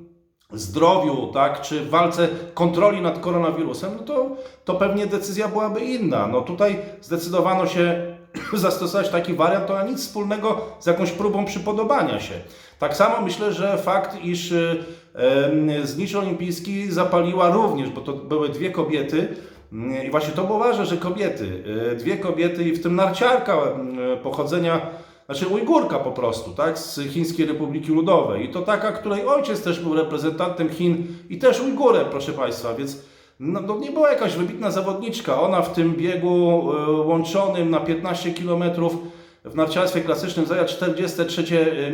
zdrowiu, 0.54 1.28
tak, 1.34 1.62
czy 1.62 1.86
walce 1.86 2.28
kontroli 2.54 3.02
nad 3.02 3.20
koronawirusem, 3.20 3.92
no 3.98 4.04
to, 4.04 4.30
to 4.66 4.76
pewnie 4.76 5.08
decyzja 5.08 5.48
byłaby 5.48 5.80
inna. 5.80 6.28
No 6.28 6.42
tutaj 6.42 6.80
zdecydowano 7.02 7.68
się 7.68 8.16
zastosować 8.54 9.10
taki 9.10 9.34
wariant, 9.34 9.68
to 9.68 9.74
ma 9.74 9.84
nic 9.84 10.00
wspólnego 10.00 10.62
z 10.80 10.86
jakąś 10.86 11.12
próbą 11.12 11.46
przypodobania 11.46 12.20
się. 12.20 12.34
Tak 12.80 12.96
samo 12.96 13.22
myślę, 13.22 13.54
że 13.54 13.78
fakt, 13.78 14.24
iż 14.24 14.52
y, 14.52 14.84
y, 15.84 15.88
znicz 15.88 16.16
olimpijski 16.16 16.92
zapaliła 16.92 17.50
również, 17.50 17.90
bo 17.90 18.02
to 18.02 18.14
były 18.14 18.50
dwie 18.50 18.72
kobiety, 18.72 19.36
i 20.08 20.12
właśnie 20.12 20.34
to 20.34 20.44
było 20.44 20.60
ważne, 20.60 20.86
że 20.86 20.98
kobiety, 20.98 21.64
e, 21.92 21.96
dwie 21.96 22.18
kobiety 22.18 22.64
i 22.64 22.74
w 22.74 22.84
tym 22.84 22.96
narciarka 22.96 23.54
e, 23.54 24.18
pochodzenia, 24.18 24.82
znaczy 25.30 25.48
Ujgurka 25.48 26.00
po 26.00 26.12
prostu, 26.12 26.52
tak, 26.52 26.80
z 26.80 27.00
Chińskiej 27.12 27.46
Republiki 27.46 27.92
Ludowej. 27.92 28.46
I 28.46 28.50
to 28.50 28.62
taka, 28.62 28.92
której 28.92 29.26
ojciec 29.26 29.64
też 29.64 29.80
był 29.80 29.96
reprezentantem 29.96 30.70
Chin 30.70 31.08
i 31.30 31.38
też 31.38 31.62
Ujgurem, 31.62 32.06
proszę 32.12 32.32
Państwa, 32.32 32.74
więc 32.74 32.98
no, 33.40 33.78
nie 33.80 33.92
była 33.92 34.12
jakaś 34.12 34.36
wybitna 34.36 34.72
zawodniczka. 34.72 35.42
Ona 35.42 35.62
w 35.62 35.74
tym 35.74 35.96
biegu 35.96 36.72
e, 36.74 36.92
łączonym 36.92 37.70
na 37.70 37.80
15 37.80 38.34
km 38.34 38.64
w 39.46 39.56
narciarstwie 39.56 40.02
klasycznym 40.02 40.46
zajęła 40.46 40.68
43 40.68 41.44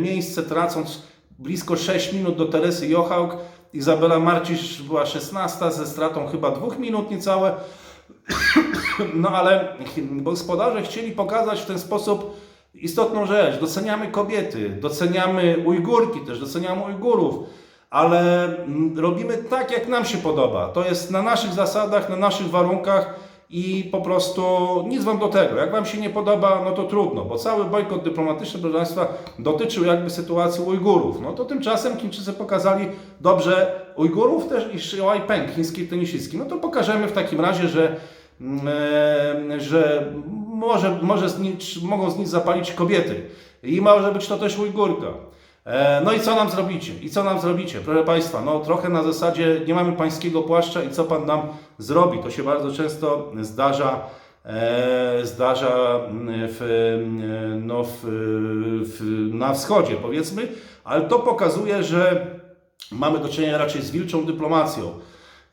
miejsce, 0.02 0.44
tracąc 0.44 1.02
blisko 1.40 1.76
6 1.76 2.14
minut 2.14 2.38
do 2.38 2.46
Teresy 2.46 2.88
Jochałk. 2.88 3.38
Izabela 3.74 4.20
Marcisz 4.20 4.82
była 4.82 5.06
16 5.06 5.72
ze 5.72 5.88
stratą 5.88 6.28
chyba 6.28 6.52
dwóch 6.52 6.80
minut 6.80 7.12
niecałe. 7.12 7.54
No 9.14 9.30
ale 9.30 9.76
gospodarze 10.12 10.82
chcieli 10.82 11.12
pokazać 11.12 11.62
w 11.62 11.66
ten 11.66 11.80
sposób 11.80 12.43
istotną 12.74 13.26
rzecz. 13.26 13.60
Doceniamy 13.60 14.08
kobiety, 14.08 14.70
doceniamy 14.70 15.58
Ujgurki 15.66 16.20
też, 16.20 16.40
doceniamy 16.40 16.84
Ujgurów, 16.84 17.36
ale 17.90 18.46
mm, 18.46 19.00
robimy 19.00 19.38
tak, 19.38 19.72
jak 19.72 19.88
nam 19.88 20.06
się 20.06 20.18
podoba. 20.18 20.68
To 20.68 20.86
jest 20.86 21.12
na 21.12 21.22
naszych 21.22 21.54
zasadach, 21.54 22.10
na 22.10 22.16
naszych 22.16 22.50
warunkach 22.50 23.16
i 23.50 23.90
po 23.92 24.02
prostu 24.02 24.44
nic 24.88 25.04
Wam 25.04 25.20
do 25.20 25.28
tego. 25.28 25.56
Jak 25.56 25.72
Wam 25.72 25.86
się 25.86 25.98
nie 25.98 26.10
podoba, 26.10 26.62
no 26.66 26.72
to 26.72 26.84
trudno, 26.84 27.26
bo 27.26 27.38
cały 27.38 27.66
bojkot 27.66 28.04
dyplomatyczny, 28.04 28.60
proszę 28.60 28.78
Państwa, 28.78 29.08
dotyczył 29.40 29.86
jakby 29.86 30.10
sytuacji 30.10 30.64
Ujgurów. 30.64 31.22
No 31.22 31.34
to 31.34 31.46
tymczasem 31.46 31.98
Chińczycy 31.98 32.34
pokazali 32.34 32.88
dobrze 33.22 33.82
Ujgurów 33.96 34.48
też 34.48 34.74
i 34.74 34.80
Shi 34.80 34.98
Peng, 35.28 35.52
chińskiej 35.52 35.88
tenisistki. 35.88 36.38
No 36.38 36.46
to 36.46 36.58
pokażemy 36.58 37.08
w 37.08 37.12
takim 37.12 37.42
razie, 37.42 37.68
że, 37.68 37.96
mm, 38.42 38.68
e, 39.52 39.60
że 39.60 40.14
może, 40.68 41.00
może 41.02 41.30
z 41.30 41.40
nic, 41.40 41.82
mogą 41.82 42.12
z 42.12 42.18
nich 42.18 42.28
zapalić 42.28 42.72
kobiety 42.72 43.30
i 43.64 43.82
może 43.82 44.12
być 44.12 44.28
to 44.28 44.38
też 44.38 44.60
Ujgurka. 44.60 45.08
E, 45.66 46.02
no 46.06 46.14
i 46.14 46.20
co 46.20 46.36
nam 46.36 46.50
zrobicie? 46.50 46.94
I 47.02 47.10
co 47.10 47.24
nam 47.24 47.40
zrobicie? 47.40 47.80
Proszę 47.80 48.04
Państwa, 48.04 48.42
no 48.42 48.60
trochę 48.60 48.90
na 48.90 49.04
zasadzie 49.04 49.62
nie 49.68 49.74
mamy 49.74 49.94
pańskiego 49.94 50.42
płaszcza 50.42 50.84
i 50.84 50.90
co 50.90 51.04
Pan 51.04 51.26
nam 51.26 51.42
zrobi? 51.78 52.20
To 52.20 52.32
się 52.32 52.44
bardzo 52.44 52.72
często 52.72 53.32
zdarza, 53.42 54.00
e, 54.46 55.20
zdarza 55.24 56.00
w, 56.50 56.60
no 57.62 57.84
w, 57.84 58.00
w, 58.84 59.30
na 59.34 59.54
wschodzie 59.54 59.96
powiedzmy, 59.96 60.48
ale 60.84 61.02
to 61.02 61.20
pokazuje, 61.20 61.84
że 61.84 62.28
mamy 62.92 63.20
do 63.20 63.30
czynienia 63.30 63.58
raczej 63.58 63.82
z 63.82 63.92
wilczą 63.92 64.26
dyplomacją. 64.26 64.92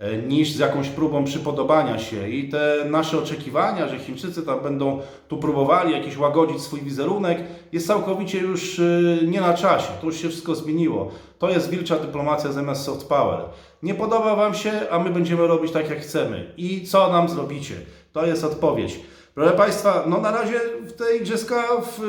E, 0.00 0.16
niż 0.16 0.52
z 0.52 0.58
jakąś 0.58 0.88
próbą 0.88 1.24
przypodobania 1.24 1.98
się. 1.98 2.28
I 2.28 2.48
te 2.48 2.84
nasze 2.90 3.18
oczekiwania, 3.18 3.88
że 3.88 3.98
Chińczycy 3.98 4.42
tam 4.42 4.60
będą 4.60 5.00
tu 5.28 5.36
próbowali 5.36 5.92
jakiś 5.92 6.18
łagodzić 6.18 6.60
swój 6.60 6.80
wizerunek, 6.80 7.38
jest 7.72 7.86
całkowicie 7.86 8.38
już 8.38 8.78
e, 8.78 8.82
nie 9.26 9.40
na 9.40 9.54
czasie. 9.54 9.88
To 10.00 10.06
już 10.06 10.16
się 10.16 10.28
wszystko 10.28 10.54
zmieniło. 10.54 11.10
To 11.38 11.50
jest 11.50 11.70
wilcza 11.70 11.96
dyplomacja 11.96 12.52
zamiast 12.52 12.84
soft 12.84 13.08
power. 13.08 13.40
Nie 13.82 13.94
podoba 13.94 14.36
Wam 14.36 14.54
się, 14.54 14.72
a 14.90 14.98
my 14.98 15.10
będziemy 15.10 15.46
robić 15.46 15.72
tak, 15.72 15.90
jak 15.90 16.00
chcemy. 16.00 16.54
I 16.56 16.86
co 16.86 17.12
nam 17.12 17.28
zrobicie? 17.28 17.74
To 18.12 18.26
jest 18.26 18.44
odpowiedź. 18.44 19.00
Proszę 19.34 19.52
Państwa, 19.52 20.04
no 20.06 20.20
na 20.20 20.30
razie 20.30 20.60
w 20.82 20.92
tej 20.92 21.20
igrzyska 21.20 21.62
w, 21.82 22.02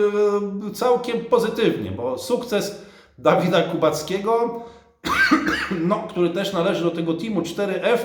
e, 0.69 0.73
całkiem 0.73 1.25
pozytywnie, 1.25 1.91
bo 1.91 2.17
sukces 2.17 2.81
Dawida 3.17 3.61
Kubackiego 3.61 4.63
no, 5.87 6.07
który 6.09 6.29
też 6.29 6.53
należy 6.53 6.83
do 6.83 6.91
tego 6.91 7.13
teamu 7.13 7.41
4F. 7.41 7.99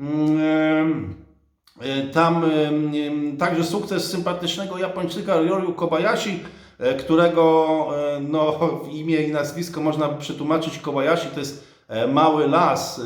Mm, 0.00 1.14
e, 1.80 2.02
tam 2.02 2.44
także 3.38 3.64
sukces 3.64 4.10
sympatycznego 4.10 4.78
Japończyka 4.78 5.40
Ryoru 5.40 5.72
Kobayashi, 5.72 6.40
e, 6.78 6.94
którego 6.94 7.86
e, 8.16 8.20
no, 8.20 8.70
imię 8.90 9.22
i 9.22 9.32
nazwisko 9.32 9.80
można 9.80 10.08
przetłumaczyć 10.08 10.78
Kobayashi, 10.78 11.28
to 11.34 11.40
jest 11.40 11.70
mały 12.08 12.48
las, 12.48 13.00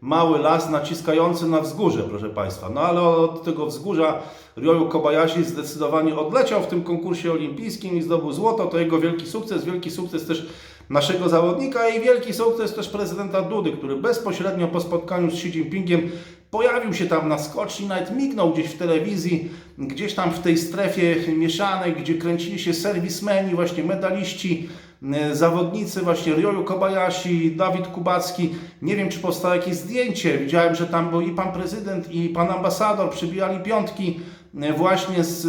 mały 0.00 0.38
las 0.38 0.70
naciskający 0.70 1.46
na 1.46 1.60
wzgórze, 1.60 2.02
proszę 2.02 2.30
Państwa. 2.30 2.68
No 2.68 2.80
ale 2.80 3.00
od 3.00 3.44
tego 3.44 3.66
wzgórza 3.66 4.22
Ryoyu 4.56 4.88
Kobayashi 4.88 5.44
zdecydowanie 5.44 6.16
odleciał 6.16 6.62
w 6.62 6.66
tym 6.66 6.82
konkursie 6.82 7.32
olimpijskim 7.32 7.96
i 7.96 8.02
zdobył 8.02 8.32
złoto. 8.32 8.66
To 8.66 8.78
jego 8.78 8.98
wielki 8.98 9.26
sukces, 9.26 9.64
wielki 9.64 9.90
sukces 9.90 10.26
też 10.26 10.46
naszego 10.90 11.28
zawodnika 11.28 11.88
i 11.88 12.00
wielki 12.00 12.34
sukces 12.34 12.74
też 12.74 12.88
prezydenta 12.88 13.42
Dudy, 13.42 13.72
który 13.72 13.96
bezpośrednio 13.96 14.68
po 14.68 14.80
spotkaniu 14.80 15.30
z 15.30 15.34
Xi 15.34 15.48
Jinpingiem 15.48 16.10
pojawił 16.50 16.94
się 16.94 17.06
tam 17.06 17.28
na 17.28 17.38
skoczni, 17.38 17.86
nawet 17.86 18.16
mignął 18.16 18.52
gdzieś 18.52 18.66
w 18.66 18.78
telewizji, 18.78 19.50
gdzieś 19.78 20.14
tam 20.14 20.30
w 20.30 20.38
tej 20.38 20.58
strefie 20.58 21.32
mieszanej, 21.36 21.92
gdzie 21.92 22.14
kręcili 22.14 22.58
się 22.58 22.74
serwismeni, 22.74 23.54
właśnie 23.54 23.84
medaliści, 23.84 24.68
e, 25.12 25.36
zawodnicy, 25.36 26.00
właśnie 26.00 26.34
Ryoyu 26.34 26.64
Kobayashi, 26.64 27.56
Dawid 27.56 27.86
Kubacki. 27.86 28.50
Nie 28.82 28.96
wiem, 28.96 29.08
czy 29.08 29.18
powstało 29.18 29.54
jakieś 29.54 29.74
zdjęcie. 29.74 30.38
Widziałem, 30.38 30.74
że 30.74 30.86
tam 30.86 31.10
był 31.10 31.20
i 31.20 31.30
pan 31.30 31.52
prezydent, 31.52 32.14
i 32.14 32.28
pan 32.28 32.50
ambasador, 32.50 33.10
przybijali 33.10 33.60
piątki 33.60 34.20
e, 34.60 34.72
właśnie 34.72 35.24
z, 35.24 35.42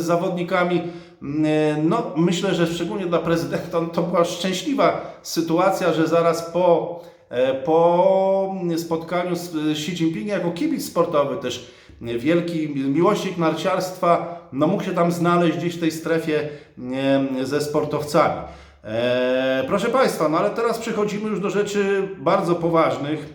zawodnikami 0.00 0.82
no, 1.82 2.12
myślę, 2.16 2.54
że 2.54 2.66
szczególnie 2.66 3.06
dla 3.06 3.18
prezydenta 3.18 3.80
to 3.92 4.02
była 4.02 4.24
szczęśliwa 4.24 5.18
sytuacja, 5.22 5.92
że 5.92 6.06
zaraz 6.06 6.50
po, 6.50 7.00
e, 7.28 7.54
po 7.54 8.54
spotkaniu 8.76 9.36
z 9.36 9.56
Xi 9.70 9.90
Jinpingiem 9.90 10.38
jako 10.38 10.50
kibic 10.50 10.86
sportowy 10.86 11.36
też 11.36 11.70
wielki 12.00 12.68
miłośnik 12.68 13.38
narciarstwa, 13.38 14.40
no 14.52 14.66
mógł 14.66 14.84
się 14.84 14.92
tam 14.92 15.12
znaleźć 15.12 15.56
gdzieś 15.56 15.76
w 15.76 15.80
tej 15.80 15.90
strefie 15.90 16.48
ze 17.42 17.60
sportowcami. 17.60 18.40
E, 18.84 19.64
proszę 19.66 19.88
Państwa, 19.88 20.28
no 20.28 20.38
ale 20.38 20.50
teraz 20.50 20.78
przechodzimy 20.78 21.30
już 21.30 21.40
do 21.40 21.50
rzeczy 21.50 22.08
bardzo 22.18 22.54
poważnych. 22.54 23.34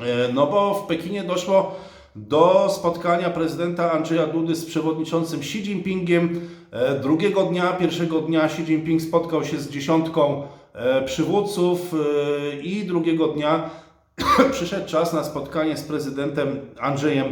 E, 0.00 0.32
No 0.32 0.46
bo 0.46 0.74
w 0.74 0.86
Pekinie 0.86 1.22
doszło 1.22 1.74
do 2.16 2.68
spotkania 2.70 3.30
prezydenta 3.30 3.92
Andrzeja 3.92 4.26
Dudy 4.26 4.54
z 4.54 4.64
przewodniczącym 4.64 5.40
Xi 5.40 5.58
Jinpingiem. 5.58 6.40
E, 6.72 7.00
Drugiego 7.00 7.42
dnia, 7.42 7.72
pierwszego 7.72 8.20
dnia 8.20 8.42
Xi 8.44 8.62
Jinping 8.62 9.02
spotkał 9.02 9.44
się 9.44 9.58
z 9.58 9.70
dziesiątką 9.70 10.42
e, 10.74 11.02
przywódców 11.02 11.94
e, 11.94 12.56
i 12.56 12.84
drugiego 12.84 13.28
dnia 13.28 13.70
przyszedł 14.52 14.88
czas 14.88 15.12
na 15.12 15.24
spotkanie 15.24 15.76
z 15.76 15.82
prezydentem 15.82 16.60
Andrzejem 16.80 17.26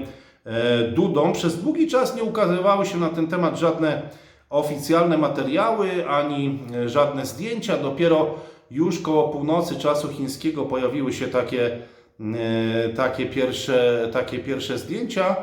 Dudą. 0.94 1.32
Przez 1.32 1.62
długi 1.62 1.86
czas 1.88 2.16
nie 2.16 2.22
ukazywały 2.22 2.86
się 2.86 2.98
na 2.98 3.08
ten 3.08 3.26
temat 3.26 3.58
żadne 3.58 4.02
oficjalne 4.50 5.18
materiały 5.18 6.08
ani 6.08 6.58
żadne 6.86 7.26
zdjęcia. 7.26 7.76
Dopiero 7.76 8.34
już 8.70 9.00
koło 9.00 9.28
północy 9.28 9.76
czasu 9.76 10.08
chińskiego 10.08 10.64
pojawiły 10.64 11.12
się 11.12 11.28
takie, 11.28 11.78
takie, 12.96 13.26
pierwsze, 13.26 14.08
takie 14.12 14.38
pierwsze 14.38 14.78
zdjęcia. 14.78 15.36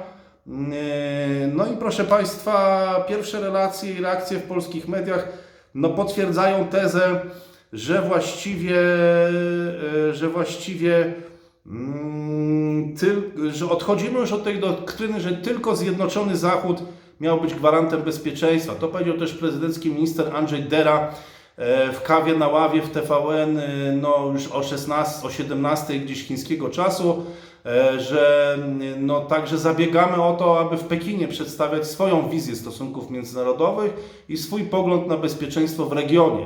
E, 0.48 1.48
No 1.54 1.66
i 1.66 1.78
proszę 1.78 2.04
Państwa, 2.04 3.06
pierwsze 3.10 3.42
relacje 3.42 3.94
i 3.94 4.02
reakcje 4.02 4.38
w 4.38 4.44
polskich 4.44 4.88
mediach 4.88 5.28
no, 5.76 5.90
potwierdzają 5.90 6.68
tezę, 6.68 7.20
że 7.74 8.02
właściwie, 8.02 8.82
e, 10.10 10.14
że 10.14 10.30
właściwie 10.30 11.14
tyl, 13.00 13.32
że 13.52 13.70
odchodzimy 13.70 14.20
już 14.20 14.32
od 14.32 14.44
tej 14.44 14.60
doktryny, 14.60 15.22
że 15.22 15.32
tylko 15.32 15.76
Zjednoczony 15.76 16.38
Zachód 16.38 16.78
miał 17.22 17.42
być 17.42 17.54
gwarantem 17.54 18.02
bezpieczeństwa. 18.02 18.76
To 18.76 18.88
powiedział 18.88 19.18
też 19.18 19.34
prezydencki 19.34 19.90
minister 19.90 20.36
Andrzej 20.36 20.64
Dera 20.64 21.14
w 21.94 22.02
kawie 22.04 22.34
na 22.34 22.48
ławie 22.48 22.82
w 22.82 22.90
TVN 22.90 23.58
e, 23.60 23.92
no, 24.02 24.30
już 24.34 24.48
o 24.48 24.64
16, 24.64 25.28
o 25.28 25.32
17 25.32 25.94
gdzieś 26.00 26.28
chińskiego 26.28 26.70
czasu, 26.70 27.24
e, 27.66 28.00
że 28.00 28.54
mm, 28.54 29.06
no, 29.06 29.22
także 29.22 29.58
zabiegamy 29.58 30.24
o 30.24 30.34
to, 30.34 30.60
aby 30.60 30.78
w 30.78 30.84
Pekinie 30.84 31.28
przedstawiać 31.28 31.88
swoją 31.88 32.30
wizję 32.30 32.56
stosunków 32.56 33.10
międzynarodowych 33.10 33.94
i 34.30 34.38
swój 34.38 34.64
pogląd 34.64 35.08
na 35.08 35.18
bezpieczeństwo 35.18 35.86
w 35.86 35.92
regionie. 35.92 36.46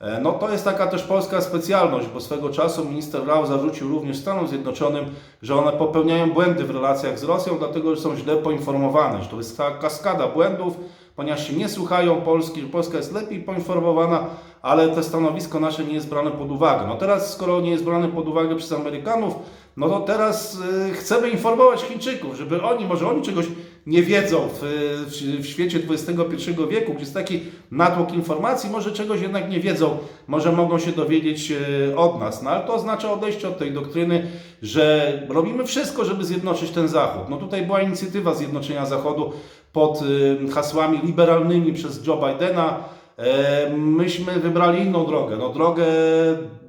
E, 0.00 0.20
No 0.20 0.32
to 0.32 0.50
jest 0.50 0.64
taka 0.64 0.86
też 0.86 1.02
polska 1.02 1.40
specjalność, 1.40 2.06
bo 2.14 2.20
swego 2.20 2.50
czasu 2.50 2.84
minister 2.84 3.26
Rao 3.26 3.46
zarzucił 3.46 3.88
również 3.88 4.16
Stanom 4.16 4.48
Zjednoczonym, 4.48 5.04
że 5.42 5.56
one 5.56 5.72
popełniają 5.72 6.30
błędy 6.30 6.64
w 6.64 6.70
relacjach 6.70 7.18
z 7.18 7.24
Rosją, 7.24 7.58
dlatego 7.58 7.96
że 7.96 8.02
są 8.02 8.16
źle 8.16 8.36
poinformowane, 8.36 9.22
że 9.22 9.28
to 9.28 9.36
jest 9.36 9.58
kaskada 9.80 10.28
błędów, 10.28 10.76
ponieważ 11.18 11.48
się 11.48 11.52
nie 11.52 11.68
słuchają 11.68 12.20
Polski, 12.20 12.60
że 12.60 12.66
Polska 12.66 12.96
jest 12.96 13.12
lepiej 13.12 13.40
poinformowana, 13.40 14.26
ale 14.62 14.88
to 14.88 15.02
stanowisko 15.02 15.60
nasze 15.60 15.84
nie 15.84 15.94
jest 15.94 16.08
brane 16.08 16.30
pod 16.30 16.50
uwagę. 16.50 16.86
No 16.86 16.96
teraz, 16.96 17.32
skoro 17.32 17.60
nie 17.60 17.70
jest 17.70 17.84
brane 17.84 18.08
pod 18.08 18.28
uwagę 18.28 18.56
przez 18.56 18.72
Amerykanów, 18.72 19.34
no 19.76 19.88
to 19.88 20.00
teraz 20.00 20.58
y, 20.90 20.92
chcemy 20.92 21.30
informować 21.30 21.82
Chińczyków, 21.82 22.36
żeby 22.36 22.62
oni, 22.62 22.86
może 22.86 23.08
oni 23.08 23.22
czegoś 23.22 23.46
nie 23.86 24.02
wiedzą 24.02 24.48
w, 24.48 24.58
w, 25.06 25.42
w 25.42 25.46
świecie 25.46 25.80
XXI 25.90 26.50
wieku, 26.70 26.92
gdzie 26.92 27.00
jest 27.00 27.14
taki 27.14 27.40
natłok 27.70 28.12
informacji, 28.12 28.70
może 28.70 28.92
czegoś 28.92 29.20
jednak 29.20 29.50
nie 29.50 29.60
wiedzą, 29.60 29.98
może 30.26 30.52
mogą 30.52 30.78
się 30.78 30.92
dowiedzieć 30.92 31.52
y, 31.90 31.96
od 31.96 32.20
nas. 32.20 32.42
No 32.42 32.50
ale 32.50 32.66
to 32.66 32.74
oznacza 32.74 33.12
odejście 33.12 33.48
od 33.48 33.58
tej 33.58 33.72
doktryny, 33.72 34.26
że 34.62 35.12
robimy 35.28 35.64
wszystko, 35.64 36.04
żeby 36.04 36.24
zjednoczyć 36.24 36.70
ten 36.70 36.88
Zachód. 36.88 37.22
No 37.28 37.36
tutaj 37.36 37.62
była 37.62 37.80
inicjatywa 37.80 38.34
zjednoczenia 38.34 38.86
Zachodu 38.86 39.32
pod 39.72 40.02
y, 40.02 40.52
hasłami 40.52 40.98
liberalnymi 41.04 41.72
przez 41.72 42.06
Joe 42.06 42.16
Bidena. 42.16 42.76
E, 43.18 43.70
Myśmy 43.76 44.32
wybrali 44.32 44.82
inną 44.82 45.06
drogę, 45.06 45.36
no 45.36 45.48
drogę, 45.48 45.84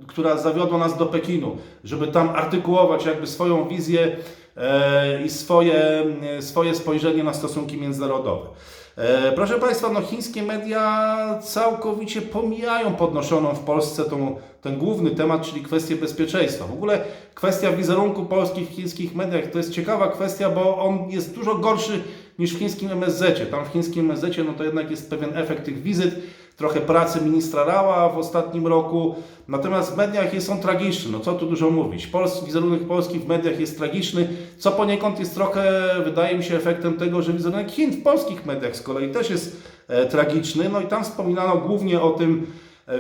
która 0.08 0.38
zawiodła 0.38 0.78
nas 0.78 0.98
do 0.98 1.06
Pekinu, 1.06 1.58
żeby 1.84 2.08
tam 2.08 2.30
artykułować 2.30 3.06
jakby 3.06 3.28
swoją 3.28 3.68
wizję 3.68 4.18
e, 4.58 5.24
i 5.24 5.30
swoje, 5.30 6.04
e, 6.38 6.42
swoje 6.42 6.76
spojrzenie 6.76 7.24
na 7.24 7.34
stosunki 7.34 7.78
międzynarodowe. 7.78 8.48
Proszę 9.36 9.60
Państwa, 9.60 9.90
no 9.90 10.02
chińskie 10.02 10.44
media 10.44 11.18
całkowicie 11.42 12.22
pomijają 12.22 12.96
podnoszoną 12.96 13.54
w 13.54 13.60
Polsce 13.60 14.04
tą, 14.04 14.36
ten 14.62 14.78
główny 14.78 15.12
temat, 15.12 15.42
czyli 15.42 15.62
kwestię 15.62 15.96
bezpieczeństwa. 15.96 16.66
W 16.66 16.74
ogóle 16.74 17.02
kwestia 17.34 17.72
wizerunku 17.72 18.26
Polski 18.26 18.66
w 18.66 18.70
chińskich 18.70 19.16
mediach 19.16 19.48
to 19.52 19.58
jest 19.58 19.72
ciekawa 19.74 20.08
kwestia, 20.08 20.50
bo 20.50 20.78
on 20.78 21.10
jest 21.10 21.36
dużo 21.36 21.56
gorszy 21.56 22.04
niż 22.40 22.54
w 22.54 22.60
chińskim 22.60 22.92
MSZ. 22.92 23.52
Tam 23.52 23.66
w 23.66 23.68
chińskim 23.68 24.12
MSZ 24.12 24.38
no 24.46 24.54
to 24.54 24.64
jednak 24.64 24.92
jest 24.92 25.10
pewien 25.10 25.38
efekt 25.38 25.66
tych 25.66 25.82
wizyt, 25.82 26.16
trochę 26.58 26.80
pracy 26.80 27.22
ministra 27.22 27.64
Rała 27.64 28.10
w 28.10 28.18
ostatnim 28.18 28.68
roku. 28.68 29.16
Natomiast 29.48 29.94
w 29.94 29.98
mediach 29.98 30.34
jest 30.34 30.50
on 30.50 30.60
tragiczny, 30.60 31.12
no 31.12 31.20
co 31.20 31.34
tu 31.34 31.46
dużo 31.46 31.70
mówić. 31.70 32.08
Pols 32.08 32.46
wizerunek 32.46 32.88
Polski 32.88 33.20
w 33.20 33.28
mediach 33.28 33.60
jest 33.60 33.78
tragiczny, 33.78 34.28
co 34.58 34.72
poniekąd 34.72 35.20
jest 35.20 35.34
trochę, 35.34 35.90
wydaje 36.06 36.38
mi 36.38 36.44
się, 36.44 36.56
efektem 36.56 36.94
tego, 36.94 37.22
że 37.22 37.34
wizerunek 37.34 37.72
Chin 37.72 37.92
w 37.92 38.04
polskich 38.04 38.46
mediach 38.46 38.76
z 38.76 38.82
kolei 38.82 39.12
też 39.12 39.30
jest 39.30 39.62
e, 39.88 40.06
tragiczny. 40.06 40.70
No 40.70 40.82
i 40.82 40.88
tam 40.88 41.04
wspominano 41.04 41.58
głównie 41.58 42.02
o 42.02 42.10
tym, 42.10 42.48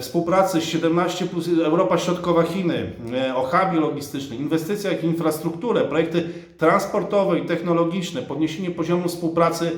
współpracy 0.02 0.62
z 0.62 0.63
17 0.63 1.25
plus 1.25 1.47
Europa 1.47 1.97
Środkowa 1.97 2.43
Chiny, 2.43 2.91
e, 3.13 3.36
o 3.36 3.43
hubie 3.43 3.80
logistycznym, 3.80 4.39
inwestycjach 4.39 4.99
w 4.99 5.04
infrastrukturę, 5.04 5.82
projekty 5.82 6.30
transportowe 6.58 7.39
i 7.39 7.45
technologiczne, 7.45 8.21
podniesienie 8.21 8.71
poziomu 8.71 9.08
współpracy 9.08 9.71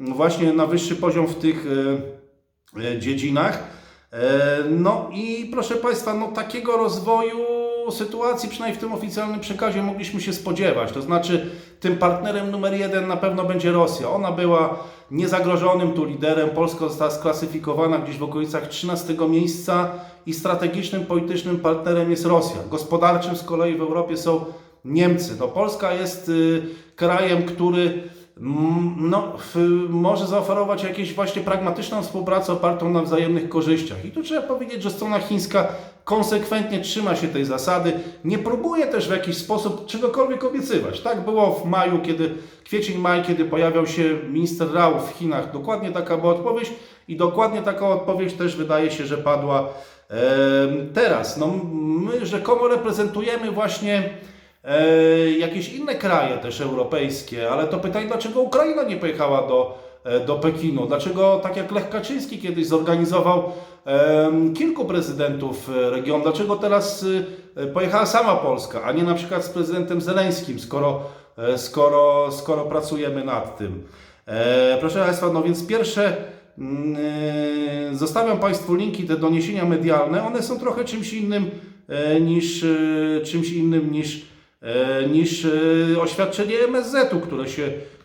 m, 0.00 0.14
właśnie 0.14 0.52
na 0.52 0.66
wyższy 0.66 0.96
poziom 0.96 1.26
w 1.26 1.34
tych 1.34 1.66
e, 2.76 2.80
e, 2.94 2.98
dziedzinach. 2.98 3.62
E, 4.12 4.64
No 4.70 5.10
i 5.12 5.48
proszę 5.52 5.76
Państwa, 5.76 6.14
no 6.14 6.28
takiego 6.32 6.76
rozwoju 6.76 7.38
sytuacji, 7.90 8.48
przynajmniej 8.48 8.78
w 8.78 8.80
tym 8.80 8.92
oficjalnym 8.92 9.40
przekazie, 9.40 9.82
mogliśmy 9.82 10.20
się 10.20 10.32
spodziewać. 10.32 10.92
To 10.92 11.02
znaczy, 11.02 11.50
tym 11.80 11.96
partnerem 11.96 12.50
numer 12.50 12.74
jeden 12.74 13.08
na 13.08 13.16
pewno 13.16 13.44
będzie 13.44 13.72
Rosja. 13.72 14.10
Ona 14.10 14.32
była 14.32 14.78
niezagrożonym 15.10 15.92
tu 15.92 16.04
liderem. 16.04 16.50
Polska 16.50 16.78
została 16.78 17.10
sklasyfikowana 17.10 17.98
gdzieś 17.98 18.18
w 18.18 18.22
okolicach 18.22 18.68
13 18.68 19.14
miejsca 19.28 19.90
i 20.26 20.34
strategicznym 20.34 21.06
politycznym 21.06 21.60
partnerem 21.60 22.10
jest 22.10 22.26
Rosja. 22.26 22.56
Gospodarczym 22.70 23.36
z 23.36 23.42
kolei 23.42 23.76
w 23.76 23.80
Europie 23.80 24.16
są 24.16 24.44
Niemcy. 24.84 25.36
No, 25.40 25.48
Polska 25.48 25.92
jest 25.92 26.28
y, 26.28 26.62
krajem, 26.96 27.42
który 27.42 28.02
mm, 28.38 28.94
no, 28.98 29.32
może 29.88 30.26
zaoferować 30.26 30.82
jakąś 30.82 31.14
właśnie 31.14 31.42
pragmatyczną 31.42 32.02
współpracę 32.02 32.52
opartą 32.52 32.90
na 32.90 33.02
wzajemnych 33.02 33.48
korzyściach. 33.48 34.04
I 34.04 34.10
tu 34.10 34.22
trzeba 34.22 34.42
powiedzieć, 34.42 34.82
że 34.82 34.90
strona 34.90 35.18
chińska 35.18 35.68
konsekwentnie 36.06 36.80
trzyma 36.80 37.16
się 37.16 37.28
tej 37.28 37.44
zasady, 37.44 37.92
nie 38.24 38.38
próbuje 38.38 38.86
też 38.86 39.08
w 39.08 39.10
jakiś 39.10 39.36
sposób 39.36 39.86
czegokolwiek 39.86 40.44
obiecywać. 40.44 41.00
Tak 41.00 41.24
było 41.24 41.50
w 41.50 41.64
maju, 41.64 41.98
kiedy 41.98 42.34
kwiecień, 42.64 42.98
maj, 42.98 43.22
kiedy 43.22 43.44
pojawiał 43.44 43.86
się 43.86 44.02
minister 44.28 44.72
Rao 44.74 45.00
w 45.00 45.18
Chinach. 45.18 45.52
Dokładnie 45.52 45.90
taka 45.90 46.16
była 46.16 46.32
odpowiedź 46.32 46.72
i 47.08 47.16
dokładnie 47.16 47.62
taka 47.62 47.88
odpowiedź 47.88 48.34
też 48.34 48.56
wydaje 48.56 48.90
się, 48.90 49.06
że 49.06 49.18
padła 49.18 49.68
em, 50.08 50.92
teraz. 50.94 51.36
No, 51.36 51.60
my 51.72 52.26
rzekomo 52.26 52.68
reprezentujemy 52.68 53.50
właśnie 53.50 54.10
e, 54.64 55.30
jakieś 55.30 55.72
inne 55.72 55.94
kraje 55.94 56.38
też 56.38 56.60
europejskie, 56.60 57.50
ale 57.50 57.66
to 57.66 57.78
pytanie, 57.78 58.06
dlaczego 58.06 58.40
Ukraina 58.40 58.82
nie 58.82 58.96
pojechała 58.96 59.48
do, 59.48 59.78
e, 59.82 59.85
do 60.26 60.34
Pekinu? 60.34 60.86
Dlaczego, 60.86 61.40
tak 61.42 61.56
jak 61.56 61.72
Lech 61.72 61.88
Kaczyński 61.88 62.38
kiedyś 62.38 62.66
zorganizował 62.66 63.52
kilku 64.54 64.84
prezydentów 64.84 65.70
e, 65.70 65.90
regionu, 65.90 66.22
dlaczego 66.22 66.56
teraz 66.56 67.04
e, 67.56 67.66
pojechała 67.66 68.06
sama 68.06 68.36
Polska, 68.36 68.82
a 68.82 68.92
nie 68.92 69.02
na 69.02 69.14
przykład 69.14 69.44
z 69.44 69.48
prezydentem 69.48 70.00
Zeleńskim, 70.00 70.60
skoro, 70.60 71.02
e, 71.38 71.58
skoro, 71.58 72.32
skoro 72.32 72.64
pracujemy 72.64 73.24
nad 73.24 73.58
tym? 73.58 73.82
E, 74.26 74.76
proszę 74.80 75.04
Państwa, 75.04 75.32
no 75.32 75.42
więc 75.42 75.66
pierwsze 75.66 76.16
mm, 76.58 76.96
e, 77.92 77.94
zostawiam 77.94 78.38
Państwu 78.38 78.74
linki, 78.74 79.04
te 79.04 79.16
doniesienia 79.16 79.64
medialne, 79.64 80.26
one 80.26 80.42
są 80.42 80.58
trochę 80.58 80.84
czymś 80.84 81.12
innym 81.12 81.50
e, 81.88 82.20
niż, 82.20 82.64
e, 82.64 83.20
czymś 83.24 83.52
innym 83.52 83.92
niż 83.92 84.26
e, 84.62 85.08
niż 85.08 85.44
e, 85.44 86.00
oświadczenie 86.00 86.58
MSZ-u, 86.58 87.20
które 87.20 87.48
się 87.48 87.62
e, 87.62 87.95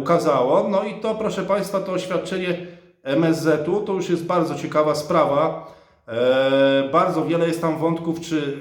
ukazało. 0.00 0.68
No 0.68 0.82
i 0.84 0.94
to, 0.94 1.14
proszę 1.14 1.42
Państwa, 1.42 1.80
to 1.80 1.92
oświadczenie 1.92 2.66
MSZ-u 3.04 3.80
to 3.80 3.92
już 3.92 4.08
jest 4.10 4.24
bardzo 4.24 4.54
ciekawa 4.54 4.94
sprawa. 4.94 5.72
E, 6.08 6.88
Bardzo 6.92 7.24
wiele 7.24 7.46
jest 7.48 7.60
tam 7.60 7.78
wątków 7.78 8.20
czy 8.20 8.60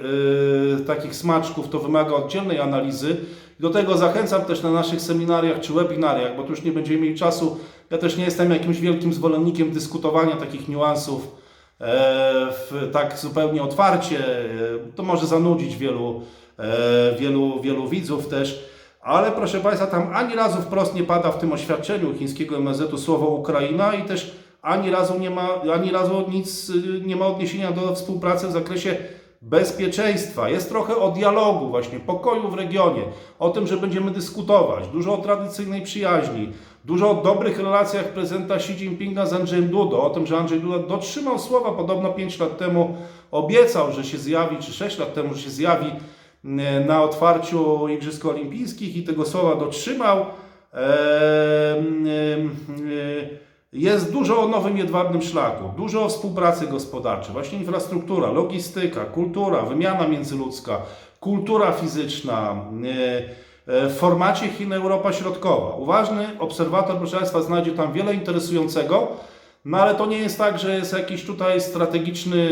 e, 0.82 0.86
takich 0.86 1.16
smaczków, 1.16 1.70
to 1.70 1.80
wymaga 1.80 2.16
oddzielnej 2.16 2.60
analizy. 2.60 3.18
Do 3.60 3.70
tego 3.70 3.98
zachęcam 3.98 4.42
też 4.46 4.62
na 4.64 4.72
naszych 4.72 5.02
seminariach 5.02 5.60
czy 5.60 5.74
webinariach, 5.74 6.36
bo 6.38 6.44
tu 6.44 6.50
już 6.50 6.64
nie 6.64 6.72
będziemy 6.72 7.02
mieli 7.02 7.16
czasu. 7.18 7.58
Ja 7.92 7.98
też 7.98 8.18
nie 8.18 8.24
jestem 8.26 8.52
jakimś 8.52 8.80
wielkim 8.80 9.14
zwolennikiem 9.14 9.72
dyskutowania 9.72 10.36
takich 10.36 10.68
niuansów 10.70 11.22
e, 11.22 11.28
w, 12.52 12.90
tak 12.94 13.18
zupełnie 13.20 13.64
otwarcie. 13.64 14.18
E, 14.20 14.46
To 14.96 15.04
może 15.04 15.26
zanudzić 15.28 15.78
wielu, 15.78 16.22
e, 16.60 17.16
wielu, 17.20 17.62
wielu 17.62 17.88
widzów 17.90 18.28
też. 18.28 18.66
Ale 19.02 19.32
proszę 19.32 19.60
Państwa, 19.60 19.88
tam 19.88 20.10
ani 20.14 20.36
razu 20.36 20.62
wprost 20.62 20.96
nie 20.96 21.04
pada 21.04 21.32
w 21.32 21.40
tym 21.40 21.54
oświadczeniu 21.54 22.14
chińskiego 22.14 22.58
MSZ-u 22.58 22.98
słowo 22.98 23.28
Ukraina 23.28 23.94
i 23.94 24.04
też 24.04 24.36
ani 24.62 24.92
razu 24.92 25.20
nie 25.20 25.30
ma, 25.30 25.48
ani 25.74 25.92
razu 25.92 26.26
nic 26.30 26.70
y, 26.70 27.02
nie 27.06 27.16
ma 27.16 27.28
odniesienia 27.28 27.72
do 27.72 27.96
współpracy 27.96 28.48
w 28.48 28.52
zakresie 28.52 28.98
bezpieczeństwa, 29.42 30.50
jest 30.50 30.70
trochę 30.70 30.98
o 30.98 31.12
dialogu, 31.12 31.70
właśnie 31.70 32.00
pokoju 32.00 32.50
w 32.50 32.54
regionie, 32.54 33.02
o 33.40 33.50
tym, 33.50 33.68
że 33.68 33.78
będziemy 33.78 34.12
dyskutować, 34.12 34.88
dużo 34.88 35.14
o 35.14 35.18
tradycyjnej 35.22 35.82
przyjaźni, 35.82 36.52
dużo 36.86 37.12
o 37.12 37.24
dobrych 37.24 37.60
relacjach 37.60 38.06
prezydenta 38.06 38.56
Xi 38.56 38.74
Jinpinga 38.74 39.26
z 39.26 39.34
Andrzejem 39.34 39.70
Dudą, 39.70 40.02
o 40.02 40.10
tym, 40.10 40.28
że 40.28 40.38
Andrzej 40.38 40.60
Duda 40.60 40.80
dotrzymał 40.88 41.40
słowa, 41.40 41.72
podobno 41.72 42.10
5 42.10 42.40
lat 42.40 42.58
temu 42.58 42.98
obiecał, 43.32 43.92
że 43.92 44.04
się 44.04 44.18
zjawi, 44.18 44.58
czy 44.58 44.74
6 44.74 44.98
lat 44.98 45.14
temu, 45.14 45.34
że 45.34 45.42
się 45.42 45.50
zjawi 45.50 45.92
na 46.88 47.04
otwarciu 47.04 47.88
Igrzysk 47.88 48.26
Olimpijskich 48.26 48.98
i 48.98 49.04
tego 49.04 49.26
słowa 49.26 49.56
dotrzymał. 49.56 50.26
Em, 50.74 52.08
e, 52.08 53.50
Jest 53.74 54.12
dużo 54.12 54.42
o 54.42 54.48
nowym 54.48 54.78
jedwabnym 54.78 55.22
szlaku, 55.22 55.64
dużo 55.78 56.04
o 56.06 56.10
współpracy 56.10 56.68
gospodarczej, 56.68 57.34
właśnie 57.34 57.60
infrastruktura, 57.60 58.32
logistyka, 58.32 59.06
kultura, 59.06 59.62
wymiana 59.62 60.08
międzyludzka, 60.08 60.78
kultura 61.20 61.72
fizyczna, 61.72 62.56
e, 63.68 63.74
e, 63.74 63.90
w 63.90 63.98
formacie 63.98 64.48
Chin-Europa 64.48 65.14
Środkowa. 65.14 65.76
Uważny 65.76 66.28
obserwator, 66.40 66.98
proszę 66.98 67.18
Państwa, 67.18 67.42
znajdzie 67.42 67.72
tam 67.72 67.94
wiele 67.94 68.14
interesującego, 68.14 69.08
no 69.66 69.78
ale 69.78 69.96
to 69.96 70.06
nie 70.06 70.18
jest 70.18 70.38
tak, 70.38 70.60
że 70.60 70.76
jest 70.76 70.94
jakiś 70.94 71.26
tutaj 71.26 71.62
strategiczny 71.62 72.48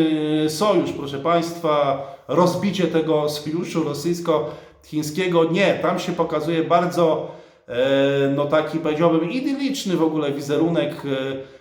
sojusz, 0.50 0.91
proszę 0.91 1.20
Państwa, 1.20 2.02
rozbicie 2.28 2.88
tego 2.88 3.30
sojuszu 3.30 3.84
rosyjsko-chińskiego. 3.84 5.43
Nie, 5.43 5.74
tam 5.82 6.00
się 6.00 6.12
pokazuje 6.12 6.63
bardzo 6.63 7.32
e, 7.67 7.76
no 8.36 8.46
taki 8.46 8.80
powiedziałbym 8.80 9.32
idyliczny 9.32 9.98
w 9.98 10.04
ogóle 10.04 10.32
wizerunek 10.32 11.04
e, 11.06 11.58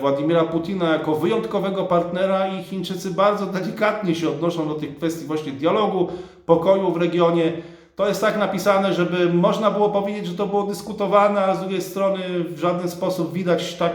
Władimira 0.00 0.44
Putina 0.44 0.92
jako 0.92 1.14
wyjątkowego 1.14 1.84
partnera 1.84 2.48
i 2.48 2.62
Chińczycy 2.62 3.10
bardzo 3.10 3.46
delikatnie 3.46 4.14
się 4.14 4.28
odnoszą 4.28 4.68
do 4.68 4.74
tych 4.74 4.96
kwestii 4.96 5.26
właśnie 5.26 5.52
dialogu, 5.52 6.08
pokoju 6.46 6.92
w 6.92 6.96
regionie. 6.96 7.52
To 7.98 8.08
jest 8.08 8.20
tak 8.20 8.36
napisane, 8.36 8.94
żeby 8.94 9.32
można 9.32 9.70
było 9.70 9.90
powiedzieć, 9.90 10.26
że 10.26 10.34
to 10.34 10.46
było 10.46 10.62
dyskutowane, 10.62 11.44
a 11.44 11.54
z 11.54 11.60
drugiej 11.60 11.82
strony 11.82 12.44
w 12.44 12.58
żaden 12.58 12.90
sposób 12.90 13.32
widać 13.32 13.74
tak, 13.74 13.92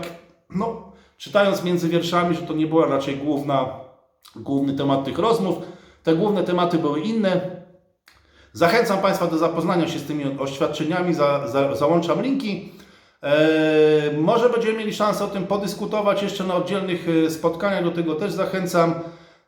no, 0.49 0.91
czytając 1.17 1.63
między 1.63 1.89
wierszami, 1.89 2.35
że 2.35 2.41
to 2.41 2.53
nie 2.53 2.67
była 2.67 2.87
raczej 2.87 3.17
główna, 3.17 3.65
główny 4.35 4.73
temat 4.73 5.03
tych 5.03 5.19
rozmów. 5.19 5.55
Te 6.03 6.15
główne 6.15 6.43
tematy 6.43 6.77
były 6.77 6.99
inne. 6.99 7.41
Zachęcam 8.53 8.97
Państwa 8.97 9.27
do 9.27 9.37
zapoznania 9.37 9.87
się 9.87 9.99
z 9.99 10.03
tymi 10.03 10.39
oświadczeniami, 10.39 11.13
za, 11.13 11.47
za, 11.47 11.75
załączam 11.75 12.21
linki. 12.21 12.71
Eee, 13.21 14.17
może 14.17 14.49
będziemy 14.49 14.77
mieli 14.77 14.93
szansę 14.93 15.25
o 15.25 15.27
tym 15.27 15.47
podyskutować 15.47 16.23
jeszcze 16.23 16.43
na 16.43 16.55
oddzielnych 16.55 17.07
e, 17.09 17.29
spotkaniach, 17.29 17.83
do 17.83 17.91
tego 17.91 18.15
też 18.15 18.31
zachęcam. 18.31 18.93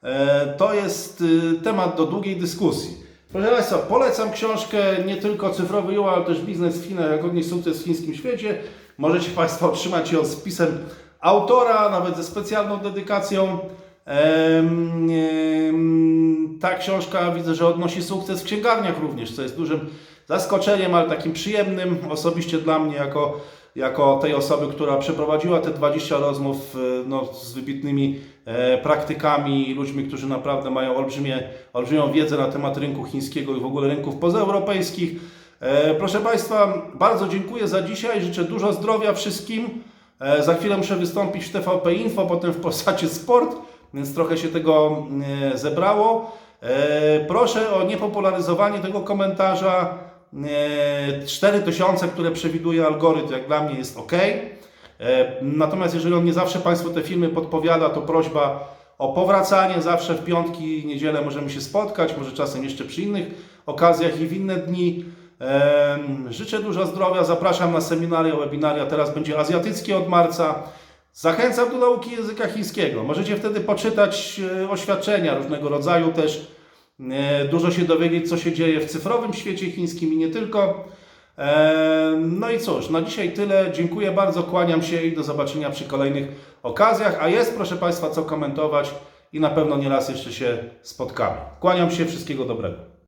Eee, 0.03 0.57
to 0.57 0.73
jest 0.73 1.23
e, 1.57 1.63
temat 1.63 1.97
do 1.97 2.05
długiej 2.05 2.37
dyskusji. 2.37 3.04
Proszę 3.35 3.51
Państwa, 3.51 3.77
polecam 3.77 4.31
książkę 4.31 4.77
nie 5.05 5.17
tylko 5.17 5.49
Cyfrowy 5.49 5.93
Juła, 5.93 6.15
ale 6.15 6.25
też 6.25 6.41
Biznes 6.41 6.77
w 6.77 6.87
Chinach, 6.87 7.11
jak 7.11 7.25
odnieść 7.25 7.49
sukces 7.49 7.81
w 7.81 7.85
chińskim 7.85 8.15
świecie. 8.15 8.57
Możecie 8.97 9.29
Państwo 9.31 9.71
otrzymać 9.71 10.11
ją 10.11 10.25
z 10.25 10.35
pisem 10.35 10.77
autora, 11.19 11.89
nawet 11.89 12.17
ze 12.17 12.23
specjalną 12.23 12.77
dedykacją. 12.77 13.59
Ta 16.61 16.75
książka 16.75 17.31
widzę, 17.31 17.55
że 17.55 17.67
odnosi 17.67 18.03
sukces 18.03 18.41
w 18.41 18.45
księgarniach 18.45 18.99
również, 19.01 19.35
co 19.35 19.41
jest 19.41 19.57
dużym 19.57 19.79
zaskoczeniem, 20.27 20.95
ale 20.95 21.09
takim 21.09 21.33
przyjemnym 21.33 21.97
osobiście 22.09 22.57
dla 22.57 22.79
mnie, 22.79 22.95
jako, 22.95 23.41
jako 23.75 24.17
tej 24.21 24.33
osoby, 24.33 24.67
która 24.73 24.97
przeprowadziła 24.97 25.59
te 25.59 25.71
20 25.71 26.17
rozmów 26.17 26.75
e, 26.75 27.07
no, 27.07 27.25
z 27.33 27.53
wybitnymi 27.53 28.19
e, 28.45 28.77
praktykami 28.77 29.73
ludźmi, 29.73 30.03
którzy 30.07 30.27
naprawdę 30.27 30.71
mają 30.71 30.95
olbrzymie, 30.95 31.43
olbrzymią 31.73 32.11
wiedzę 32.11 32.37
na 32.37 32.47
temat 32.47 32.77
rynku 32.77 33.03
chińskiego 33.03 33.55
i 33.55 33.59
w 33.59 33.65
ogóle 33.65 33.87
rynków 33.87 34.15
pozaeuropejskich. 34.15 35.11
E, 35.59 35.93
Proszę 35.95 36.19
Państwa, 36.19 36.81
bardzo 36.93 37.27
dziękuję 37.27 37.67
za 37.67 37.81
dzisiaj. 37.81 38.21
Życzę 38.21 38.43
dużo 38.43 38.73
zdrowia 38.73 39.13
wszystkim. 39.13 39.69
E, 40.19 40.43
Za 40.43 40.53
chwilę 40.55 40.77
muszę 40.77 40.95
wystąpić 40.95 41.45
w 41.45 41.51
TVP 41.51 41.93
Info, 41.93 42.25
potem 42.25 42.51
w 42.51 42.61
Polsacie 42.61 43.09
Sport, 43.09 43.55
więc 43.93 44.15
trochę 44.15 44.37
się 44.37 44.47
tego 44.47 45.05
e, 45.53 45.57
zebrało. 45.57 46.31
E, 46.61 47.25
Proszę 47.25 47.73
o 47.73 47.83
niepopularyzowanie 47.83 48.79
tego 48.79 49.01
komentarza. 49.01 50.04
E, 50.43 51.25
4000, 51.25 52.07
które 52.07 52.31
przewiduje 52.31 52.85
algorytm, 52.85 53.33
jak 53.33 53.47
dla 53.47 53.63
mnie 53.63 53.77
jest 53.77 53.97
ok. 53.97 54.13
E, 54.13 54.45
Natomiast 55.41 55.93
jeżeli 55.95 56.15
on 56.15 56.25
nie 56.25 56.33
zawsze 56.33 56.59
Państwu 56.59 56.89
te 56.89 57.01
filmy 57.01 57.29
podpowiada, 57.29 57.89
to 57.89 58.01
prośba 58.01 58.75
o 58.97 59.13
powracanie. 59.13 59.81
Zawsze 59.81 60.13
w 60.13 60.23
piątki, 60.23 60.83
niedzielę 60.85 61.21
możemy 61.21 61.49
się 61.49 61.61
spotkać, 61.61 62.17
może 62.17 62.31
czasem 62.31 62.63
jeszcze 62.63 62.83
przy 62.83 63.01
innych 63.01 63.27
okazjach 63.65 64.21
i 64.21 64.27
w 64.27 64.33
inne 64.33 64.55
dni. 64.55 65.05
Em, 65.39 66.33
Życzę 66.33 66.59
dużo 66.59 66.85
zdrowia, 66.85 67.23
zapraszam 67.23 67.73
na 67.73 67.81
seminaria, 67.81 68.35
webinaria. 68.35 68.85
Teraz 68.85 69.13
będzie 69.13 69.39
azjatyckie 69.39 69.97
od 69.97 70.09
marca. 70.09 70.63
Zachęcam 71.13 71.69
do 71.71 71.77
nauki 71.77 72.11
języka 72.11 72.47
chińskiego. 72.47 73.03
Możecie 73.03 73.35
wtedy 73.35 73.59
poczytać 73.59 74.41
e, 74.63 74.69
oświadczenia 74.69 75.35
różnego 75.37 75.69
rodzaju 75.69 76.11
też. 76.11 76.47
E, 77.11 77.45
Dużo 77.45 77.71
się 77.71 77.81
dowiedzieć, 77.81 78.29
co 78.29 78.37
się 78.37 78.53
dzieje 78.53 78.79
w 78.79 78.85
cyfrowym 78.85 79.33
świecie 79.33 79.71
chińskim 79.71 80.13
i 80.13 80.17
nie 80.17 80.27
tylko. 80.29 80.87
E, 81.37 82.19
No 82.21 82.49
i 82.49 82.59
cóż, 82.59 82.89
na 82.89 83.01
dzisiaj 83.01 83.33
tyle. 83.33 83.71
Dziękuję 83.73 84.11
bardzo, 84.11 84.43
kłaniam 84.43 84.83
się 84.83 85.03
i 85.03 85.15
do 85.15 85.23
zobaczenia 85.23 85.69
przy 85.69 85.83
kolejnych 85.83 86.27
okazjach. 86.63 87.17
A 87.21 87.27
jest, 87.27 87.55
proszę 87.55 87.75
Państwa, 87.75 88.09
co 88.09 88.23
komentować 88.23 88.91
i 89.33 89.39
na 89.39 89.49
pewno 89.49 89.77
nie 89.77 89.89
raz 89.89 90.09
jeszcze 90.09 90.33
się 90.33 90.57
spotkamy. 90.81 91.37
Kłaniam 91.59 91.91
się, 91.91 92.05
wszystkiego 92.05 92.45
dobrego. 92.45 92.94